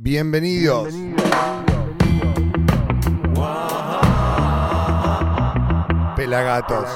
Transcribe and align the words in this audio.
Bienvenidos. 0.00 0.94
Pelagatos. 6.14 6.86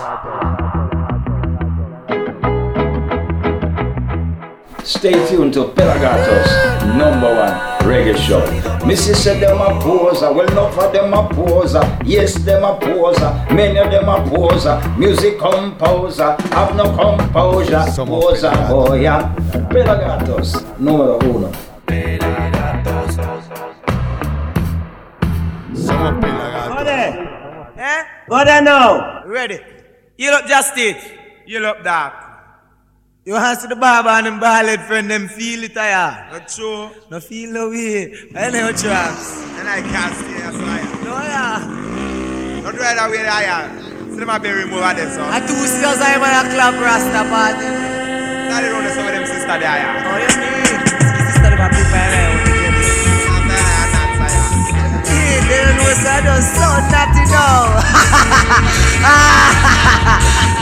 Stay 4.85 5.12
tuned 5.27 5.53
to 5.54 5.65
Pelagatos, 5.75 6.46
number 6.96 7.35
one 7.35 7.54
reggae 7.83 8.17
show. 8.17 8.38
Missy 8.87 9.14
said 9.14 9.40
them 9.40 9.60
a 9.60 9.80
poser, 9.80 10.32
well 10.32 10.46
enough 10.48 10.78
of 10.78 10.92
them 10.92 11.12
a 11.12 11.28
poser. 11.28 11.82
Yes, 12.04 12.34
them 12.44 12.62
a 12.62 12.78
poser, 12.78 13.32
many 13.53 13.78
of 13.80 13.90
them 13.90 14.08
a 14.08 14.24
poser. 14.30 14.80
Music 14.96 15.40
composer, 15.40 16.37
have 16.52 16.77
no 16.77 16.84
composure. 16.95 17.82
Somos 17.91 18.23
Poser, 18.23 18.50
Pelagatos. 18.50 18.69
boy, 18.88 19.00
yeah. 19.02 19.34
Pelagatos, 19.70 20.64
número 20.78 21.19
uno. 21.19 21.72
What 28.33 28.49
I 28.49 28.61
know? 28.61 29.25
Ready. 29.27 29.61
You 30.17 30.31
look 30.31 30.47
just 30.47 30.73
it. 30.79 30.97
You 31.45 31.61
look 31.61 31.85
dark. 31.85 32.15
You 33.27 33.35
want 33.35 33.45
to 33.45 33.61
see 33.61 33.69
the 33.69 33.77
barber 33.77 34.09
and 34.09 34.25
them 34.25 34.41
bald 34.41 34.81
friend 34.89 35.11
them 35.11 35.29
feel 35.29 35.65
it 35.65 35.77
yeah. 35.77 36.31
Not 36.33 36.49
true. 36.49 36.89
No 37.11 37.21
feel 37.21 37.53
no 37.53 37.69
way. 37.69 38.09
I 38.35 38.49
know 38.49 38.73
traps. 38.73 39.37
And 39.61 39.69
I 39.69 39.85
can't 39.85 40.17
stay 40.17 40.41
as 40.49 40.57
I 40.57 40.79
am. 40.81 41.05
No 41.05 41.13
yeah. 41.13 42.63
Not 42.65 42.73
right 42.81 42.97
away 43.05 43.21
I 43.21 43.45
am. 43.53 44.13
See 44.13 44.17
them 44.17 44.31
a 44.31 44.41
be 44.41 44.49
remove 44.49 44.80
of 44.80 44.97
this 44.97 45.13
one. 45.19 45.29
I 45.29 45.41
two 45.45 45.53
sisters 45.69 46.01
I 46.01 46.17
am 46.17 46.25
a 46.25 46.49
club 46.57 46.80
rasta 46.80 47.29
party. 47.29 47.69
Not 48.49 48.65
around 48.65 48.89
some 48.97 49.09
of 49.09 49.13
them 49.13 49.27
sister 49.29 49.61
there 49.61 49.77
yeah. 49.77 50.09
Oh 50.09 50.17
you 50.25 50.33
mean? 50.41 50.80
Sister 51.37 51.51
them 51.53 51.61
a 51.61 51.69
prepare 51.69 52.22
now. 55.53 55.61
Yeah, 55.61 55.61
they 55.61 55.61
don't 55.65 55.77
know 55.77 55.93
so 55.93 56.09
I 56.09 56.21
don't 56.25 56.43
sound 56.43 56.89
naughty 56.93 57.25
now. 57.29 57.77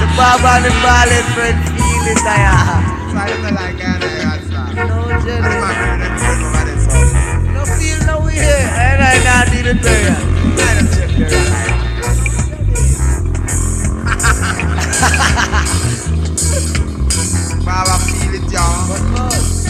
the 0.00 0.06
barber 0.16 0.54
and 0.58 0.64
the 0.64 0.72
ballet 0.82 1.22
friend 1.34 1.58
feel 1.70 2.06
it, 2.10 2.22
yeah. 2.24 2.98
No, 4.74 5.10
jelly. 5.22 5.54
No 7.52 7.62
feel 7.78 8.00
no 8.06 8.16
way, 8.26 8.38
and 8.38 9.00
I 9.02 9.18
not 9.24 9.46
need 9.52 9.66
it 9.66 9.82
there. 9.82 10.16
I 10.58 10.74
don't 10.74 10.90
check 10.94 11.10
there. 11.18 11.70
Baba 17.64 17.96
feel 18.04 18.34
it, 18.34 18.46
y'all. 18.52 19.69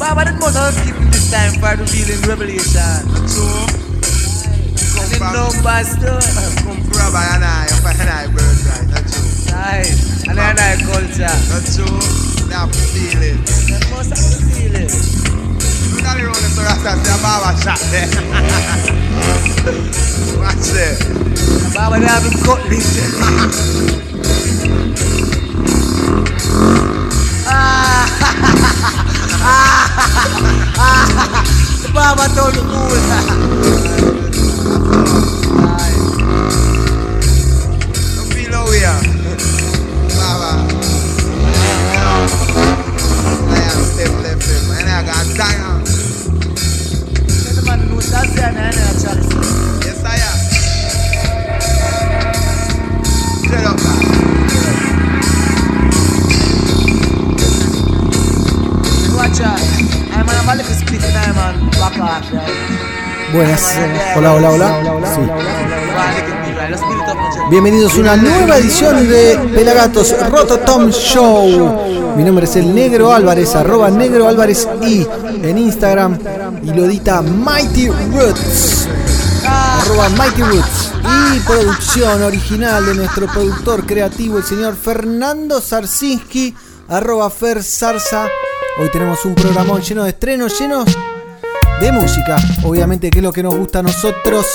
Baba, 0.00 0.24
that 0.24 0.40
must 0.40 0.56
have 0.56 0.72
given 0.80 1.12
this 1.12 1.28
time 1.28 1.52
for 1.60 1.76
revealing 1.76 2.24
revelation. 2.24 3.04
True. 3.28 3.68
Come 4.96 5.12
from 5.12 5.36
numbers 5.36 5.92
too. 6.00 6.16
Come 6.64 6.80
from 6.88 7.12
and 7.12 7.44
I, 7.44 7.68
and 7.68 8.08
I 8.08 8.24
birthright. 8.32 8.88
That's 8.88 9.12
true. 9.12 9.28
Nice. 9.52 10.24
And 10.24 10.40
then 10.40 10.56
I 10.56 10.80
culture. 10.80 11.28
That's 11.52 11.76
true. 11.76 11.84
To 11.84 12.64
feel 12.96 13.20
it. 13.20 13.44
They 13.44 13.76
must 13.92 14.16
have 14.16 14.24
to 14.24 14.40
feel 14.48 14.72
it. 14.72 14.88
Look 15.92 16.08
at 16.08 16.16
the 16.16 16.24
road, 16.24 16.48
so 16.48 16.64
that's 16.64 16.80
a 16.80 16.96
Baba 17.20 17.52
shot 17.60 17.76
there. 17.92 18.08
Watch 20.40 20.64
there. 20.72 20.96
Baba, 21.76 22.00
they 22.00 22.08
haven't 22.08 22.40
cut 22.40 22.64
this. 22.72 24.00
Hola, 64.20 64.34
hola, 64.34 64.50
hola. 64.50 65.14
Sí. 65.14 65.20
Bienvenidos 67.48 67.94
a 67.94 68.00
una 68.00 68.16
nueva 68.16 68.58
edición 68.58 69.08
de 69.08 69.38
Pelagatos 69.54 70.14
Rototom 70.30 70.90
Show. 70.90 72.14
Mi 72.18 72.24
nombre 72.24 72.44
es 72.44 72.54
el 72.56 72.74
Negro 72.74 73.14
Álvarez, 73.14 73.56
arroba 73.56 73.88
Negro 73.88 74.28
Álvarez 74.28 74.68
y 74.82 75.06
en 75.42 75.56
Instagram 75.56 76.18
y 76.62 76.66
lo 76.66 76.84
edita 76.84 77.22
Mighty 77.22 77.88
Roots. 77.88 78.88
Arroba 79.46 80.10
Mighty 80.10 80.42
Roots. 80.42 80.92
Y 81.32 81.40
producción 81.40 82.22
original 82.22 82.84
de 82.84 82.96
nuestro 82.96 83.26
productor 83.26 83.86
creativo, 83.86 84.36
el 84.36 84.44
señor 84.44 84.76
Fernando 84.76 85.62
Zarzinski, 85.62 86.54
arroba 86.90 87.30
Fer 87.30 87.62
Zarza. 87.62 88.28
Hoy 88.78 88.90
tenemos 88.90 89.24
un 89.24 89.34
programón 89.34 89.80
lleno 89.80 90.04
de 90.04 90.10
estrenos, 90.10 90.60
llenos 90.60 90.94
de 91.80 91.92
música, 91.92 92.36
obviamente 92.62 93.10
que 93.10 93.18
es 93.18 93.24
lo 93.24 93.32
que 93.32 93.42
nos 93.42 93.56
gusta 93.56 93.78
a 93.78 93.82
nosotros. 93.82 94.46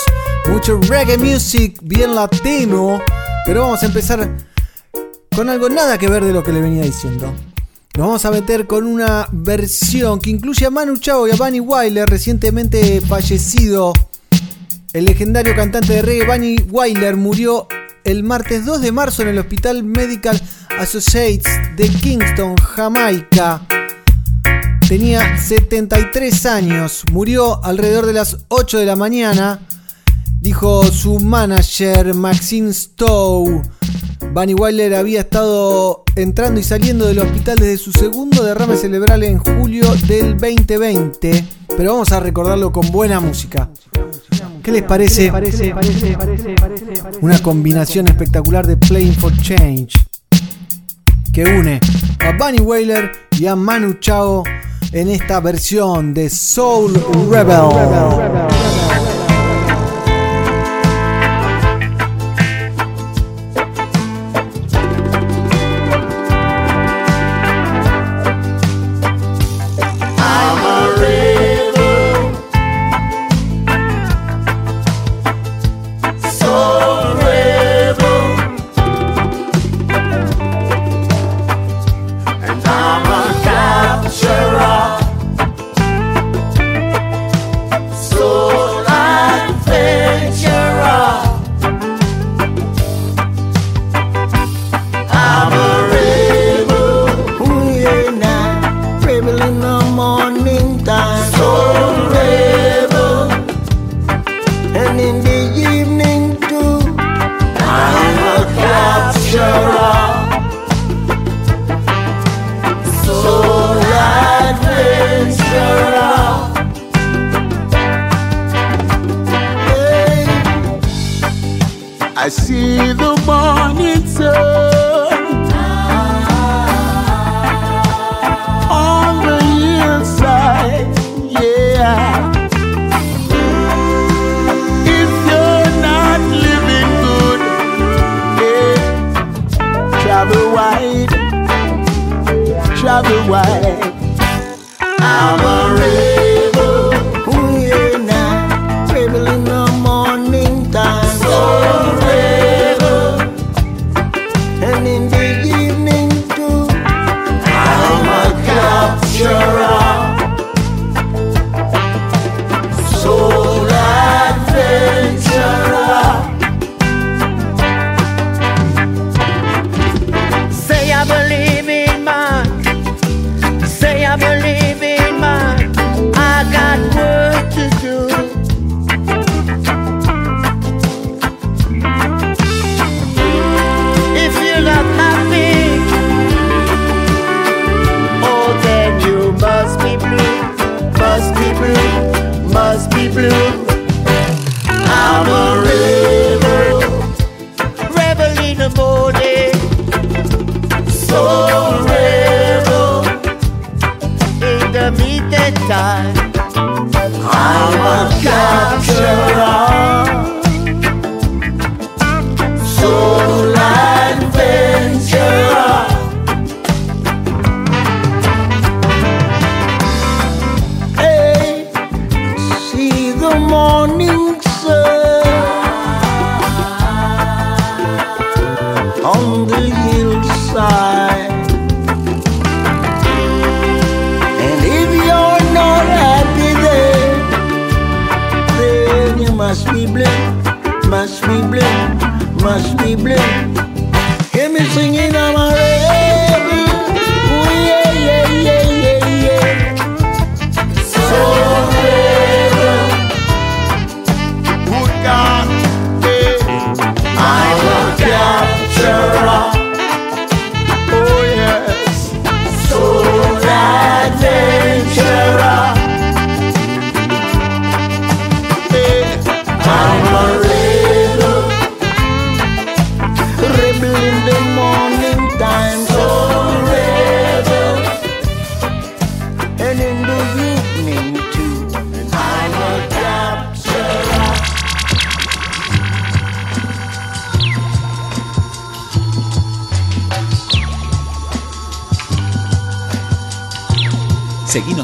Mucho 0.48 0.80
reggae 0.80 1.18
music, 1.18 1.80
bien 1.82 2.14
latino. 2.14 3.00
Pero 3.46 3.62
vamos 3.62 3.82
a 3.82 3.88
empezar 3.88 4.30
con 5.36 5.50
algo 5.50 5.68
nada 5.70 5.98
que 5.98 6.08
ver 6.08 6.24
de 6.24 6.32
lo 6.34 6.44
que 6.44 6.54
le 6.54 6.62
venía 6.62 6.84
diciendo. 6.84 7.34
Nos 7.98 8.08
vamos 8.08 8.26
a 8.26 8.32
meter 8.32 8.68
con 8.68 8.86
una 8.86 9.28
versión 9.32 10.20
que 10.20 10.30
incluye 10.30 10.66
a 10.66 10.70
Manu 10.70 10.98
Chao 10.98 11.28
y 11.28 11.32
a 11.32 11.36
Bunny 11.36 11.60
Wyler, 11.60 12.08
recientemente 12.08 13.02
fallecido. 13.02 13.94
El 14.94 15.06
legendario 15.06 15.56
cantante 15.56 15.94
de 15.94 16.02
reggae 16.04 16.26
Bunny 16.28 16.56
Wyler 16.70 17.16
murió 17.16 17.68
el 18.04 18.24
martes 18.24 18.66
2 18.66 18.82
de 18.82 18.92
marzo 18.92 19.24
en 19.24 19.30
el 19.30 19.40
Hospital 19.40 19.84
Medical 19.84 20.40
Associates 20.78 21.48
de 21.76 21.90
Kingston, 21.90 22.56
Jamaica. 22.56 23.62
Tenía 24.88 25.40
73 25.40 26.46
años, 26.46 27.04
murió 27.12 27.64
alrededor 27.66 28.06
de 28.06 28.14
las 28.14 28.38
8 28.50 28.78
de 28.78 28.86
la 28.86 28.96
mañana, 28.96 29.60
dijo 30.40 30.84
su 30.92 31.20
manager 31.20 32.14
Maxine 32.14 32.72
Stowe. 32.72 33.64
Bunny 34.32 34.54
Wyler 34.54 34.94
había 34.94 35.22
estado 35.22 36.04
entrando 36.16 36.60
y 36.60 36.64
saliendo 36.64 37.08
del 37.08 37.18
hospital 37.18 37.58
desde 37.58 37.78
su 37.78 37.92
segundo 37.92 38.44
derrame 38.44 38.78
cerebral 38.78 39.24
en 39.24 39.40
julio 39.40 39.92
del 40.08 40.38
2020, 40.38 41.46
pero 41.76 41.94
vamos 41.94 42.12
a 42.12 42.20
recordarlo 42.20 42.72
con 42.72 42.92
buena 42.92 43.20
música. 43.20 43.70
¿Qué 44.62 44.72
les 44.72 44.84
parece? 44.84 45.32
Una 47.22 47.40
combinación 47.40 48.08
espectacular 48.08 48.68
de 48.68 48.78
Playing 48.78 49.16
for 49.16 49.36
Change 49.42 49.94
que 51.34 51.44
une 51.44 51.80
a 52.20 52.32
Bunny 52.38 52.60
Wailer 52.60 53.12
y 53.38 53.48
a 53.48 53.56
Manu 53.58 53.96
Chao 53.96 54.44
en 54.92 55.10
esta 55.10 55.40
versión 55.40 56.14
de 56.14 56.30
Soul 56.30 56.94
Rebel. 57.30 58.85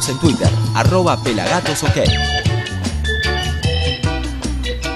En 0.10 0.18
Twitter, 0.20 0.50
arroba 0.74 1.22
pelagatosok. 1.22 1.92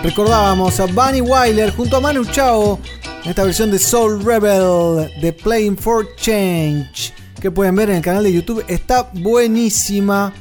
Recordábamos 0.04 0.80
a 0.80 0.86
Bunny 0.86 1.22
Wyler 1.22 1.75
junto 1.75 1.98
a 1.98 2.02
Manu 2.02 2.25
Chao 2.25 2.80
en 3.24 3.30
esta 3.30 3.44
versión 3.44 3.72
de 3.72 3.80
Soul 3.80 4.24
Rebel 4.24 5.12
de 5.22 5.31
Playing 5.34 5.78
for 5.78 6.16
Change 6.16 7.13
que 7.46 7.52
pueden 7.52 7.75
ver 7.75 7.92
en 7.92 7.98
el 7.98 8.02
canal 8.02 8.24
de 8.24 8.34
YouTube. 8.34 8.66
Está 8.68 9.12
buenísima. 9.13 10.34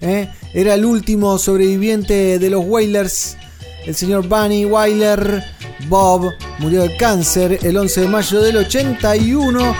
¿eh? 0.00 0.30
Era 0.52 0.74
el 0.74 0.84
último 0.84 1.36
sobreviviente 1.36 2.38
de 2.38 2.48
los 2.48 2.64
Wailers, 2.64 3.36
el 3.84 3.94
señor 3.96 4.28
Bunny 4.28 4.64
Wyler. 4.64 5.42
Bob 5.88 6.32
murió 6.60 6.82
de 6.82 6.96
cáncer 6.96 7.58
el 7.60 7.76
11 7.76 8.02
de 8.02 8.08
mayo 8.08 8.40
del 8.40 8.58
81. 8.58 9.74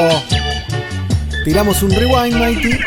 tiramos 1.45 1.83
un 1.83 1.91
rewind, 1.91 2.39
Mighty. 2.39 2.79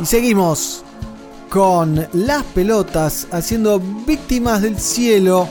Y 0.00 0.06
seguimos 0.06 0.84
con 1.48 2.06
las 2.12 2.44
pelotas 2.44 3.26
haciendo 3.32 3.80
víctimas 3.80 4.62
del 4.62 4.78
cielo. 4.78 5.48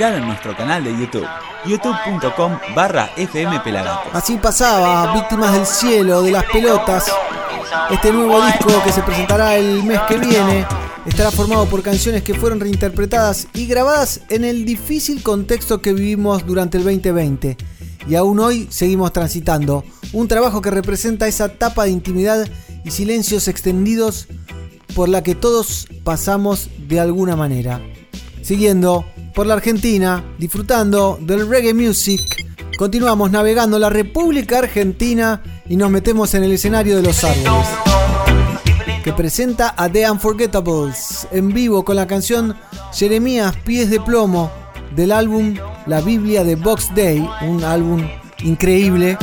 Miralo 0.00 0.16
en 0.16 0.28
nuestro 0.28 0.56
canal 0.56 0.82
de 0.82 0.92
YouTube, 0.92 1.26
youtube.com 1.66 2.58
barra. 2.74 3.10
Así 4.14 4.38
pasaba, 4.38 5.12
Víctimas 5.12 5.52
del 5.52 5.66
Cielo, 5.66 6.22
de 6.22 6.30
las 6.30 6.44
Pelotas. 6.44 7.12
Este 7.90 8.10
nuevo 8.10 8.42
disco 8.46 8.82
que 8.82 8.92
se 8.92 9.02
presentará 9.02 9.56
el 9.56 9.84
mes 9.84 10.00
que 10.08 10.16
viene 10.16 10.64
estará 11.04 11.30
formado 11.30 11.66
por 11.66 11.82
canciones 11.82 12.22
que 12.22 12.32
fueron 12.32 12.60
reinterpretadas 12.60 13.48
y 13.52 13.66
grabadas 13.66 14.22
en 14.30 14.46
el 14.46 14.64
difícil 14.64 15.22
contexto 15.22 15.82
que 15.82 15.92
vivimos 15.92 16.46
durante 16.46 16.78
el 16.78 16.84
2020. 16.84 17.58
Y 18.08 18.14
aún 18.14 18.40
hoy 18.40 18.68
seguimos 18.70 19.12
transitando. 19.12 19.84
Un 20.14 20.28
trabajo 20.28 20.62
que 20.62 20.70
representa 20.70 21.28
esa 21.28 21.44
etapa 21.44 21.84
de 21.84 21.90
intimidad 21.90 22.48
y 22.86 22.90
silencios 22.90 23.48
extendidos 23.48 24.28
por 24.94 25.10
la 25.10 25.22
que 25.22 25.34
todos 25.34 25.88
pasamos 26.04 26.70
de 26.88 27.00
alguna 27.00 27.36
manera. 27.36 27.82
Siguiendo 28.40 29.04
por 29.40 29.46
la 29.46 29.54
Argentina, 29.54 30.22
disfrutando 30.36 31.18
del 31.18 31.48
reggae 31.48 31.72
music, 31.72 32.20
continuamos 32.76 33.30
navegando 33.30 33.78
la 33.78 33.88
República 33.88 34.58
Argentina 34.58 35.42
y 35.66 35.76
nos 35.76 35.90
metemos 35.90 36.34
en 36.34 36.44
el 36.44 36.52
escenario 36.52 36.94
de 36.96 37.02
los 37.02 37.24
árboles, 37.24 37.66
que 39.02 39.14
presenta 39.14 39.74
a 39.78 39.88
The 39.88 40.10
Unforgettables 40.10 41.26
en 41.32 41.54
vivo 41.54 41.86
con 41.86 41.96
la 41.96 42.06
canción 42.06 42.54
Jeremías 42.92 43.56
Pies 43.64 43.88
de 43.88 43.98
Plomo 44.00 44.50
del 44.94 45.10
álbum 45.10 45.56
La 45.86 46.02
Biblia 46.02 46.44
de 46.44 46.56
Box 46.56 46.94
Day, 46.94 47.26
un 47.40 47.64
álbum 47.64 48.06
increíble. 48.42 49.16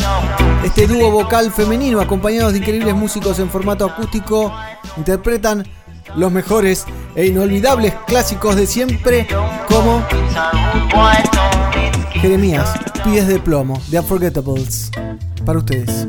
Este 0.65 0.87
dúo 0.87 1.11
vocal 1.11 1.51
femenino, 1.51 2.01
acompañados 2.01 2.53
de 2.53 2.57
increíbles 2.57 2.95
músicos 2.95 3.37
en 3.37 3.51
formato 3.51 3.85
acústico, 3.85 4.51
interpretan 4.97 5.63
los 6.15 6.31
mejores 6.31 6.85
e 7.15 7.25
inolvidables 7.27 7.93
clásicos 8.05 8.55
de 8.55 8.67
siempre, 8.67 9.27
como 9.67 10.05
Jeremías, 12.13 12.69
Pies 13.03 13.27
de 13.27 13.39
Plomo, 13.39 13.81
The 13.89 13.99
Unforgettables. 13.99 14.91
Para 15.45 15.59
ustedes. 15.59 16.07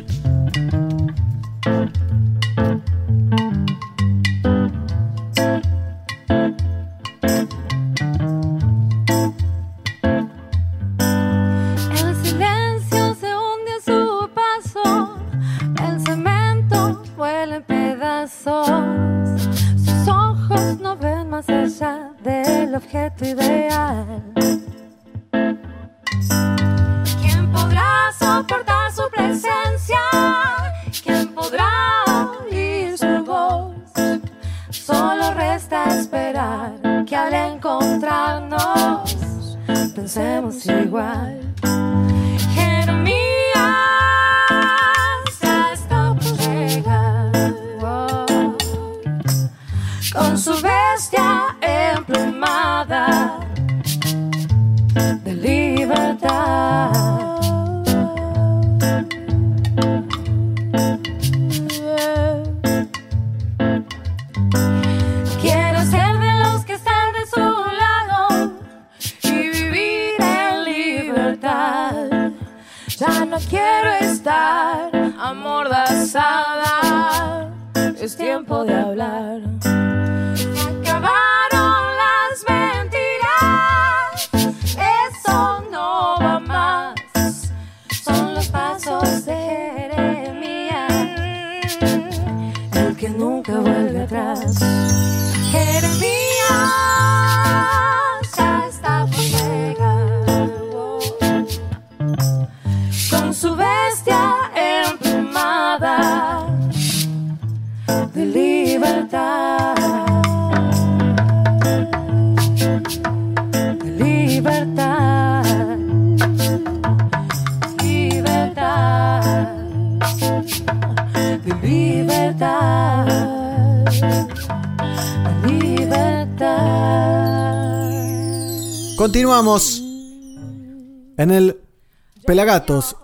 Pelagatos 132.49 132.97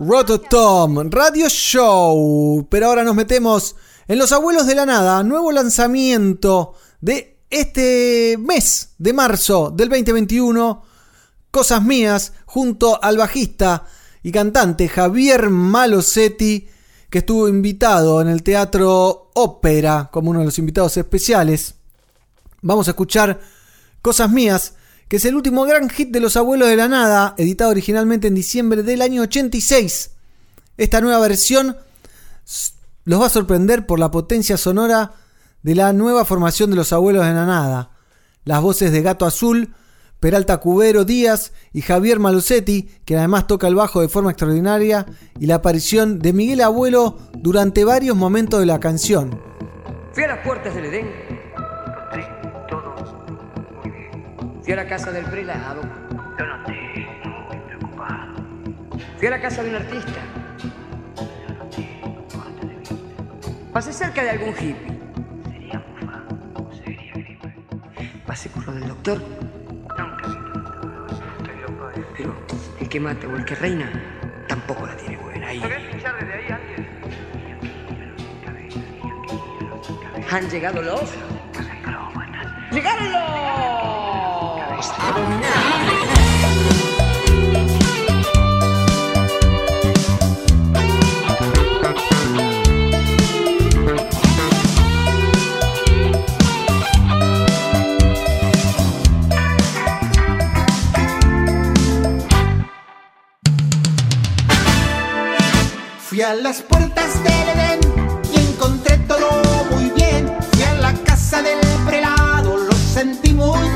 Radio 1.10 1.50
Show. 1.50 2.66
Pero 2.70 2.86
ahora 2.86 3.04
nos 3.04 3.14
metemos 3.14 3.76
en 4.08 4.18
Los 4.18 4.32
Abuelos 4.32 4.66
de 4.66 4.74
la 4.74 4.86
Nada, 4.86 5.22
nuevo 5.22 5.52
lanzamiento 5.52 6.72
de 7.02 7.40
este 7.50 8.38
mes 8.38 8.94
de 8.96 9.12
marzo 9.12 9.70
del 9.70 9.90
2021. 9.90 10.82
Cosas 11.50 11.82
mías, 11.82 12.32
junto 12.46 12.98
al 13.04 13.18
bajista 13.18 13.84
y 14.22 14.32
cantante 14.32 14.88
Javier 14.88 15.50
Malosetti, 15.50 16.66
que 17.10 17.18
estuvo 17.18 17.46
invitado 17.46 18.22
en 18.22 18.28
el 18.28 18.42
Teatro 18.42 19.30
Ópera 19.34 20.08
como 20.10 20.30
uno 20.30 20.38
de 20.38 20.46
los 20.46 20.58
invitados 20.58 20.96
especiales. 20.96 21.74
Vamos 22.62 22.88
a 22.88 22.92
escuchar 22.92 23.42
Cosas 24.00 24.30
Mías, 24.30 24.72
que 25.08 25.16
es 25.16 25.24
el 25.24 25.34
último 25.34 25.64
gran 25.64 25.90
hit 25.90 26.10
de 26.10 26.20
Los 26.20 26.36
Abuelos 26.36 26.68
de 26.68 26.76
la 26.76 26.88
Nada, 26.88 27.34
editado 27.38 27.70
originalmente 27.70 28.28
en 28.28 28.34
diciembre 28.34 28.82
del 28.82 29.02
año 29.02 29.22
86. 29.22 30.10
Esta 30.76 31.00
nueva 31.00 31.18
versión 31.20 31.76
los 33.04 33.20
va 33.20 33.26
a 33.26 33.30
sorprender 33.30 33.86
por 33.86 33.98
la 33.98 34.10
potencia 34.10 34.56
sonora 34.56 35.12
de 35.62 35.74
la 35.74 35.92
nueva 35.92 36.24
formación 36.24 36.70
de 36.70 36.76
Los 36.76 36.92
Abuelos 36.92 37.24
de 37.24 37.32
la 37.32 37.46
Nada. 37.46 37.90
Las 38.44 38.60
voces 38.60 38.92
de 38.92 39.02
Gato 39.02 39.26
Azul, 39.26 39.74
Peralta 40.20 40.58
Cubero 40.58 41.04
Díaz 41.04 41.52
y 41.72 41.82
Javier 41.82 42.18
Malusetti, 42.18 42.88
que 43.04 43.16
además 43.16 43.46
toca 43.46 43.68
el 43.68 43.74
bajo 43.74 44.00
de 44.00 44.08
forma 44.08 44.30
extraordinaria, 44.30 45.06
y 45.38 45.46
la 45.46 45.56
aparición 45.56 46.18
de 46.18 46.32
Miguel 46.32 46.62
Abuelo 46.62 47.18
durante 47.34 47.84
varios 47.84 48.16
momentos 48.16 48.60
de 48.60 48.66
la 48.66 48.80
canción. 48.80 49.40
Fui 50.12 50.24
a 50.24 50.28
las 50.28 50.44
puertas 50.44 50.74
del 50.74 50.86
Edén. 50.86 51.43
Fui 54.64 54.72
a 54.72 54.76
la 54.76 54.86
casa 54.86 55.12
del 55.12 55.26
prelado. 55.26 55.82
Yo 56.38 56.46
no 56.46 56.56
estoy 56.56 57.58
preocupado. 57.66 58.34
Fui 59.18 59.26
a 59.26 59.30
la 59.30 59.38
casa 59.38 59.62
de 59.62 59.68
un 59.68 59.76
artista. 59.76 60.20
Pasé 63.74 63.92
cerca 63.92 64.22
de 64.22 64.30
algún 64.30 64.48
hippie. 64.48 64.98
Sería 65.52 65.78
mufa 65.80 66.24
o 66.54 66.72
sería 66.72 67.12
gripe. 67.12 67.54
Pasé 68.26 68.48
por 68.48 68.64
lo 68.66 68.72
del 68.72 68.88
doctor. 68.88 69.18
Nunca 69.98 70.28
vi 70.28 70.38
Estoy 71.36 71.56
loco 71.60 71.86
de 71.88 72.04
Pero 72.16 72.34
el 72.80 72.88
que 72.88 73.00
mata 73.00 73.26
o 73.26 73.36
el 73.36 73.44
que 73.44 73.54
reina 73.56 73.92
tampoco 74.48 74.86
la 74.86 74.96
tiene 74.96 75.18
buena. 75.18 75.46
Ahí. 75.46 75.62
escuchar 75.62 76.18
desde 76.20 76.32
ahí 76.32 76.50
alguien? 76.50 76.88
Han 80.30 80.48
llegado 80.48 80.80
los. 80.80 81.12
¡Llegaron 82.72 83.12
los! 83.12 84.53
Fui 106.14 106.22
a 106.22 106.34
las 106.34 106.62
puertas 106.62 107.22
del 107.24 107.32
Edén 107.32 107.80
y 108.32 108.38
encontré 108.38 108.98
todo 109.08 109.30
muy 109.70 109.90
bien. 109.90 110.32
Fui 110.52 110.62
a 110.62 110.74
la 110.74 110.92
casa 111.04 111.42
del 111.42 111.58
prelado, 111.86 112.56
lo 112.56 112.72
sentí 112.72 113.32
muy. 113.32 113.73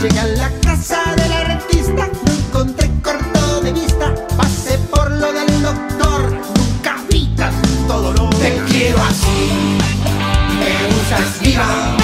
Llegué 0.00 0.20
a 0.20 0.26
la 0.26 0.50
casa 0.60 1.00
del 1.16 1.32
artista, 1.32 2.08
lo 2.24 2.32
encontré 2.32 2.88
corto 3.02 3.60
de 3.62 3.72
vista. 3.72 4.14
Pasé 4.36 4.78
por 4.90 5.10
lo 5.10 5.32
del 5.32 5.60
doctor, 5.60 6.30
nunca 6.30 6.96
vi 7.10 7.26
tanto 7.34 8.02
dolor. 8.02 8.32
Te 8.36 8.62
quiero 8.68 9.02
así, 9.02 9.76
me 10.60 10.72
usas 10.94 11.40
viva. 11.40 11.96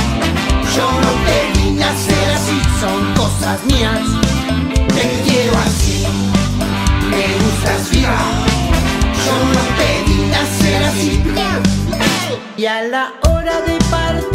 Yo 0.74 0.90
no 0.90 1.11
te 1.24 1.61
vine 1.61 1.85
a 1.85 1.96
ser 1.96 2.30
así, 2.35 2.61
son 2.80 3.14
cosas 3.14 3.64
mías. 3.66 4.00
Te 4.88 5.22
quiero 5.24 5.57
así, 5.59 6.04
me 7.11 7.22
gustas 7.44 7.90
viva. 7.92 8.18
Yo 9.24 9.35
no 9.54 9.62
te 9.78 9.88
vine 10.11 10.35
a 10.35 10.46
ser 10.59 10.83
así. 10.83 11.22
Y 12.57 12.66
a 12.66 12.83
la 12.83 13.12
hora 13.22 13.61
de 13.61 13.78
partir, 13.88 14.33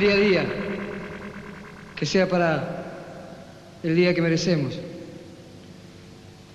buen 0.00 0.16
día 0.16 0.16
a 0.16 0.28
día, 0.28 0.46
que 1.94 2.06
sea 2.06 2.26
para 2.26 2.84
el 3.82 3.94
día 3.94 4.14
que 4.14 4.22
merecemos. 4.22 4.78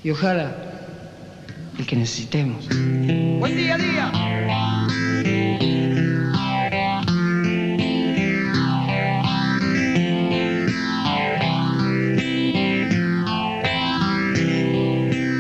Y 0.04 0.10
ojalá 0.10 0.56
el 1.78 1.86
que 1.86 1.96
necesitemos. 1.96 2.68
Buen 2.68 3.56
día 3.56 3.76
a 3.76 3.78
día. 3.78 4.12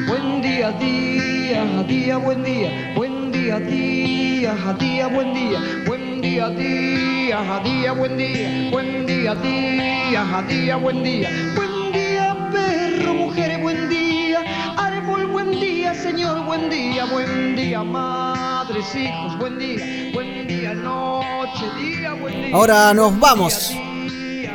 Buen 0.07 0.41
día, 0.43 0.71
día, 0.73 1.79
a 1.79 1.83
día, 1.83 2.17
buen 2.17 2.43
día. 2.43 2.93
Buen 2.95 3.31
día, 3.31 3.59
día, 3.59 4.55
a 4.69 4.73
día, 4.73 5.07
buen 5.07 5.33
día. 5.33 5.84
Día, 6.25 6.49
día, 6.49 7.55
a 7.55 7.59
día, 7.59 7.91
buen 7.91 8.17
día. 8.17 8.69
Buen 8.71 9.05
día, 9.05 9.35
día, 9.35 10.37
a 10.37 10.41
día, 10.41 10.75
buen 10.75 11.03
día. 11.03 11.29
Buen 11.55 11.91
día, 11.91 12.49
perro, 12.51 13.13
mujeres, 13.13 13.61
buen 13.61 13.87
día. 13.87 14.39
Árbol, 14.75 15.27
buen 15.27 15.51
día, 15.51 15.93
señor, 15.93 16.43
buen 16.45 16.67
día. 16.67 17.05
Buen 17.05 17.55
día, 17.55 17.83
madres, 17.83 18.95
hijos, 18.95 19.37
buen 19.37 19.59
día. 19.59 20.11
Buen 20.15 20.47
día, 20.47 20.73
noche, 20.73 21.65
día, 21.79 22.13
buen 22.13 22.33
día. 22.41 22.55
Ahora 22.55 22.91
nos 22.95 23.19
vamos 23.19 23.71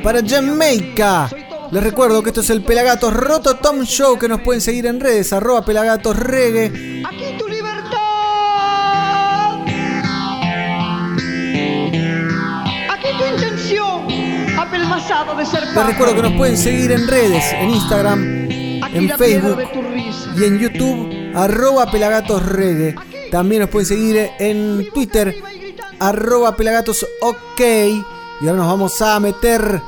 para 0.02 0.26
Jamaica. 0.26 1.30
Les 1.70 1.84
recuerdo 1.84 2.20
que 2.20 2.30
esto 2.30 2.40
es 2.40 2.50
el 2.50 2.62
Pelagatos 2.62 3.14
Roto 3.14 3.54
Tom 3.54 3.84
Show 3.84 4.18
que 4.18 4.26
nos 4.26 4.40
pueden 4.40 4.60
seguir 4.60 4.86
en 4.86 4.98
redes, 4.98 5.32
arroba 5.32 5.64
Pelagatos 5.64 6.16
Reggae. 6.16 7.04
De 15.36 15.46
ser 15.46 15.66
Les 15.68 15.86
recuerdo 15.86 16.14
que 16.16 16.22
nos 16.22 16.32
pueden 16.32 16.56
seguir 16.56 16.90
en 16.90 17.06
redes, 17.06 17.44
en 17.52 17.70
Instagram, 17.70 18.22
en 18.52 19.10
Facebook 19.16 19.58
y 20.36 20.44
en 20.44 20.58
YouTube, 20.58 21.32
arroba 21.34 21.90
Pelagatos 21.90 22.44
Reggae. 22.44 22.96
También 23.30 23.62
nos 23.62 23.70
pueden 23.70 23.86
seguir 23.86 24.30
en 24.38 24.88
Twitter, 24.92 25.34
arroba 26.00 26.56
Pelagatos 26.56 27.06
OK. 27.22 27.60
Y 27.60 28.46
ahora 28.48 28.58
nos 28.58 28.66
vamos 28.66 29.00
a 29.00 29.20
meter, 29.20 29.80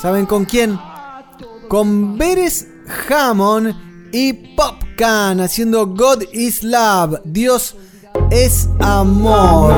¿saben 0.00 0.26
con 0.26 0.44
quién? 0.44 0.78
Con 1.68 2.18
Beres 2.18 2.66
Hammond 3.08 3.74
y 4.12 4.32
Popcan 4.56 5.40
haciendo 5.40 5.86
God 5.86 6.24
is 6.32 6.62
Love. 6.62 7.20
Dios 7.24 7.76
es 8.30 8.68
amor. 8.80 9.72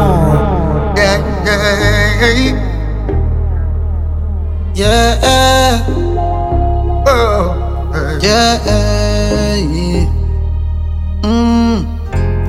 Yeah. 0.97 1.21
Oh. 1.21 2.37
Yeah. 2.37 2.72
Mm. 11.23 11.85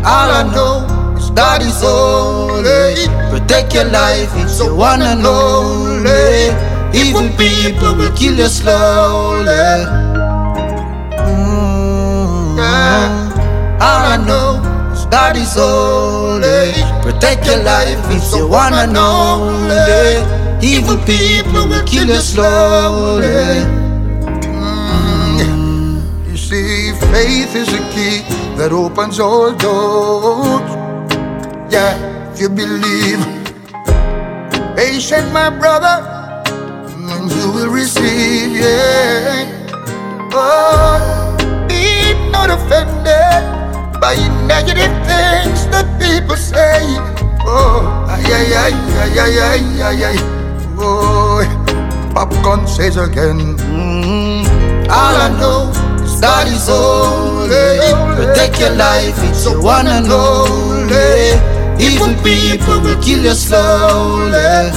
All 0.05 0.29
I 0.31 0.43
know 0.53 0.87
is 1.17 1.29
God 1.31 1.61
is 1.61 1.81
holy. 1.81 3.07
Protect 3.29 3.73
your 3.73 3.85
life, 3.85 4.31
it's 4.35 4.57
your 4.59 4.73
one 4.73 5.01
and 5.01 5.25
only. 5.25 6.53
Evil 6.97 7.27
people 7.35 7.95
will 7.95 8.15
kill 8.15 8.35
you 8.37 8.47
slowly. 8.47 9.85
Mm. 11.27 12.57
All 13.81 14.03
I 14.13 14.17
know 14.25 14.61
is 14.93 15.05
God 15.07 15.35
is 15.35 15.55
holy. 15.55 16.71
Protect 17.01 17.45
your 17.47 17.63
life, 17.63 17.99
it's 18.15 18.33
your 18.33 18.47
one 18.47 18.73
and 18.73 18.95
only. 18.95 20.42
Evil 20.63 20.95
people 21.03 21.67
will 21.67 21.83
kill 21.83 22.07
you 22.07 22.21
slowly. 22.21 23.27
Mm. 24.47 25.99
You 26.31 26.37
see, 26.37 26.93
faith 27.11 27.53
is 27.53 27.67
a 27.67 27.83
key 27.91 28.23
that 28.55 28.71
opens 28.71 29.19
all 29.19 29.51
doors. 29.51 30.63
Yeah, 31.69 31.99
if 32.31 32.39
you 32.39 32.47
believe, 32.47 33.19
patient, 34.77 35.33
my 35.33 35.49
brother, 35.49 35.99
you 37.27 37.51
will 37.51 37.69
receive. 37.69 38.55
Yeah. 38.55 39.43
Oh, 40.31 41.35
be 41.67 42.15
not 42.31 42.49
offended 42.49 43.43
by 43.99 44.15
negative 44.47 44.95
things 45.03 45.67
that 45.75 45.91
people 45.99 46.37
say. 46.37 46.79
Oh, 47.43 48.07
ay, 48.07 48.23
ay, 48.23 48.55
ay, 48.55 48.73
ay, 48.95 49.19
ay, 49.19 49.39
ay, 49.43 49.83
ay. 49.83 50.15
ay. 50.15 50.42
Oh, 50.77 51.41
popcorn 52.13 52.67
says 52.67 52.97
again. 52.97 53.57
Mm. 53.57 54.43
All 54.89 55.15
I 55.15 55.29
know 55.39 55.71
is 56.03 56.19
God 56.19 56.47
is 56.47 56.67
holy. 56.67 57.77
Protect 58.15 58.59
your 58.59 58.75
life, 58.75 59.15
it's 59.29 59.45
your 59.45 59.61
one 59.61 59.87
and 59.87 60.07
only. 60.11 61.33
Evil 61.83 62.13
people 62.23 62.81
will 62.81 63.01
kill 63.01 63.23
you 63.23 63.33
slowly. 63.33 64.71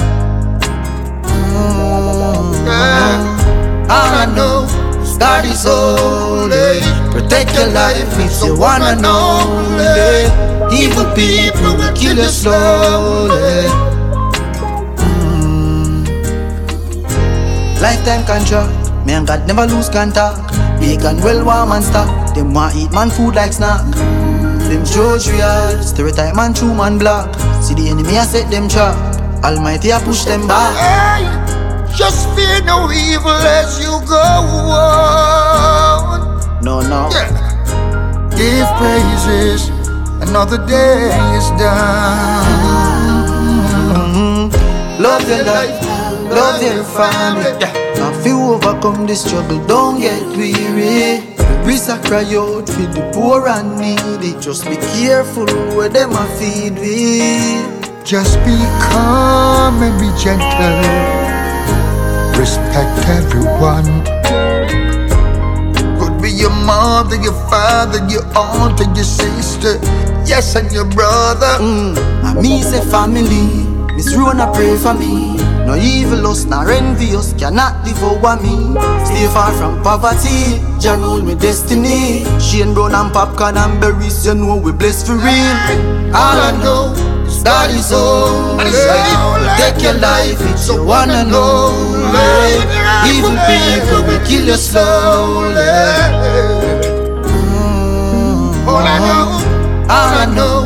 All 3.89 4.13
I 4.23 4.27
know 4.35 4.65
is 5.01 5.17
God 5.19 5.45
is 5.45 5.65
holy. 5.65 6.81
Protect 7.13 7.55
your 7.55 7.69
life, 7.69 8.19
it's 8.19 8.45
your 8.45 8.59
one 8.59 8.83
and 8.83 9.05
only. 9.05 10.27
Evil 10.77 11.07
people 11.15 11.77
will 11.77 11.95
kill 11.95 12.17
you 12.17 12.29
slowly. 12.29 13.86
Lifetime 17.81 18.25
contract, 18.27 18.91
me 19.07 19.12
and 19.12 19.27
God 19.27 19.47
never 19.47 19.67
lose 19.67 19.89
contact. 19.89 20.41
Bacon 20.81 21.21
well 21.23 21.45
warm 21.45 21.73
and 21.73 21.85
stock. 21.85 22.35
Them 22.35 22.53
want 22.55 22.75
eat 22.75 22.91
man 22.93 23.11
food 23.11 23.35
like 23.35 23.53
snack. 23.53 23.85
Them 24.69 24.85
judge 24.85 25.29
real, 25.29 25.83
stereotype 25.83 26.35
man 26.35 26.53
true 26.55 26.75
man 26.75 26.99
black. 26.99 27.35
See 27.62 27.75
the 27.75 27.89
enemy 27.89 28.19
I 28.19 28.25
set 28.25 28.51
them 28.51 28.69
trap. 28.69 28.97
Almighty 29.45 29.93
I 29.93 30.01
push 30.03 30.25
them 30.25 30.47
back. 30.49 30.75
Hey, 30.75 31.27
just 31.95 32.29
fear 32.35 32.62
no 32.65 32.91
evil 32.91 33.31
as 33.31 33.79
you 33.79 34.01
go 34.09 34.17
on. 34.75 36.17
No, 36.65 36.81
no. 36.81 37.09
Yeah. 37.12 37.31
Give 38.37 38.67
praises, 38.77 39.69
another 40.21 40.59
day 40.67 41.12
is 41.37 41.49
done. 41.57 42.45
Mm-hmm. 43.95 45.03
Love 45.03 45.29
your 45.29 45.45
life, 45.45 45.79
love 46.29 46.62
your 46.62 46.85
family. 46.85 47.53
Now 47.97 48.11
if 48.12 48.27
you 48.27 48.39
overcome 48.41 49.07
the 49.07 49.17
struggle, 49.17 49.65
don't 49.67 50.01
get 50.01 50.23
weary. 50.37 51.37
We 51.67 51.79
cry 51.79 52.23
out 52.37 52.69
for 52.69 52.87
the 52.95 53.11
poor 53.12 53.49
and 53.49 53.79
needy. 53.81 54.39
Just 54.41 54.65
be 54.67 54.77
careful 54.77 55.47
where 55.75 55.89
them 55.89 56.12
a 56.12 56.25
feed 56.39 56.79
we. 56.79 57.77
Just 58.05 58.39
be 58.47 58.57
calm 58.87 59.83
and 59.83 59.99
be 59.99 60.07
gentle. 60.17 60.79
Respect 62.39 63.09
everyone. 63.09 64.05
Could 65.99 66.23
be 66.23 66.31
your 66.31 66.55
mother, 66.65 67.17
your 67.17 67.35
father, 67.51 67.99
your 68.09 68.25
aunt, 68.37 68.81
and 68.81 68.95
your 68.97 69.05
sister. 69.05 69.81
Yes, 70.25 70.55
and 70.55 70.71
your 70.71 70.85
brother. 70.85 71.59
Mm, 71.59 71.97
and 71.99 72.41
me 72.41 72.62
say 72.62 72.81
family. 72.91 73.67
Miss 73.97 74.15
Rona 74.15 74.53
pray 74.55 74.77
for 74.77 74.95
me. 74.95 75.56
No 75.67 75.75
evil 75.75 76.27
us, 76.29 76.45
nor 76.45 76.71
envious 76.71 77.33
cannot 77.35 77.85
devour 77.85 78.39
me. 78.41 78.79
Stay 79.05 79.27
far 79.35 79.51
from 79.59 79.83
poverty, 79.83 80.63
Jah 80.79 80.95
rule 80.97 81.23
me 81.23 81.35
destiny. 81.35 82.23
Shane 82.39 82.73
Brown 82.73 82.95
and 82.95 83.13
popcorn 83.13 83.57
and 83.57 83.81
berries, 83.81 84.25
you 84.25 84.35
know 84.35 84.57
we 84.57 84.71
blessed 84.71 85.09
for 85.09 85.15
real. 85.19 85.59
All 86.15 86.39
I 86.39 86.53
know 86.63 86.95
is 87.27 87.43
God 87.43 87.71
is 87.71 87.91
holy. 87.91 88.71
Take 89.59 89.83
your 89.83 89.95
life, 89.95 90.39
it's 90.51 90.69
your 90.69 90.85
one 90.85 91.11
and 91.11 91.35
only. 91.35 92.63
Evil 93.11 93.35
people 93.51 94.07
will 94.07 94.23
kill 94.25 94.47
you 94.47 94.57
slowly. 94.57 95.67
All 98.67 98.83
I 98.83 98.99
know, 98.99 99.27
mm-hmm. 99.43 99.91
all 99.91 100.15
I 100.15 100.27
know. 100.35 100.66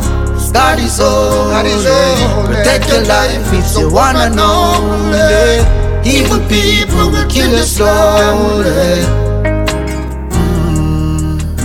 God 0.53 0.79
is 0.81 0.99
holy. 0.99 1.51
Protect 2.47 2.89
your 2.89 3.05
life, 3.07 3.53
it's 3.53 3.79
your 3.79 3.91
one 3.93 4.17
and 4.17 4.39
only. 4.39 5.63
Evil 6.05 6.41
people 6.49 7.11
will 7.11 7.29
kill 7.29 7.51
you 7.51 7.63
slowly. 7.63 9.05